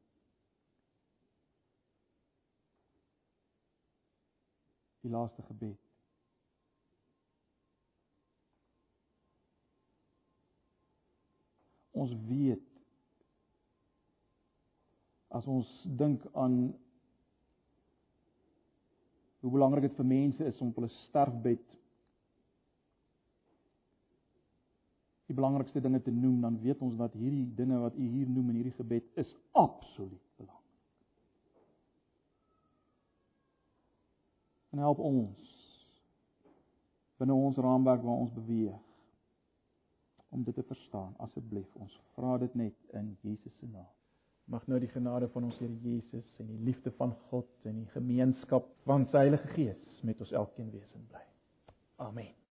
die 5.03 5.13
laaste 5.13 5.43
gebed. 5.49 5.79
Ons 11.99 12.13
weet 12.29 12.67
as 15.35 15.47
ons 15.51 15.71
dink 15.99 16.23
aan 16.35 16.61
hoe 19.41 19.51
belangrik 19.53 19.89
dit 19.89 19.99
vir 19.99 20.09
mense 20.13 20.45
is 20.45 20.61
om 20.61 20.71
op 20.71 20.81
hulle 20.81 20.93
sterfbed 21.07 21.78
die 25.29 25.37
belangrikste 25.37 25.81
dinge 25.85 26.01
te 26.03 26.13
noem, 26.15 26.41
dan 26.41 26.57
weet 26.63 26.81
ons 26.85 26.97
dat 26.97 27.13
hierdie 27.13 27.47
dinge 27.55 27.79
wat 27.83 27.97
u 27.97 28.07
hier 28.09 28.29
noem 28.29 28.49
in 28.51 28.63
hierdie 28.63 28.77
gebed 28.79 29.21
is 29.21 29.35
absoluut 29.53 30.25
belangrik. 30.41 30.65
En 34.73 34.85
help 34.85 35.03
ons 35.05 35.55
binne 37.19 37.35
ons 37.35 37.61
raamwerk 37.61 38.03
waar 38.07 38.25
ons 38.25 38.33
beweeg 38.33 38.81
om 40.29 40.45
dit 40.45 40.55
te 40.55 40.63
verstaan 40.63 41.15
asseblief. 41.25 41.69
Ons 41.77 42.01
vra 42.17 42.37
dit 42.41 42.55
net 42.55 42.97
in 42.97 43.13
Jesus 43.25 43.57
se 43.59 43.69
naam. 43.69 43.89
Mag 44.49 44.65
nou 44.67 44.79
die 44.81 44.89
genade 44.89 45.29
van 45.29 45.45
ons 45.45 45.59
Here 45.61 45.77
Jesus 45.85 46.29
en 46.41 46.49
die 46.49 46.61
liefde 46.71 46.93
van 46.97 47.13
God 47.29 47.69
en 47.69 47.83
die 47.83 47.93
gemeenskap 47.93 48.71
van 48.89 49.05
sy 49.13 49.27
Heilige 49.27 49.53
Gees 49.53 50.03
met 50.09 50.25
ons 50.25 50.33
elkeen 50.33 50.73
wees 50.73 50.97
en 50.97 51.09
bly. 51.13 51.25
Amen. 52.09 52.39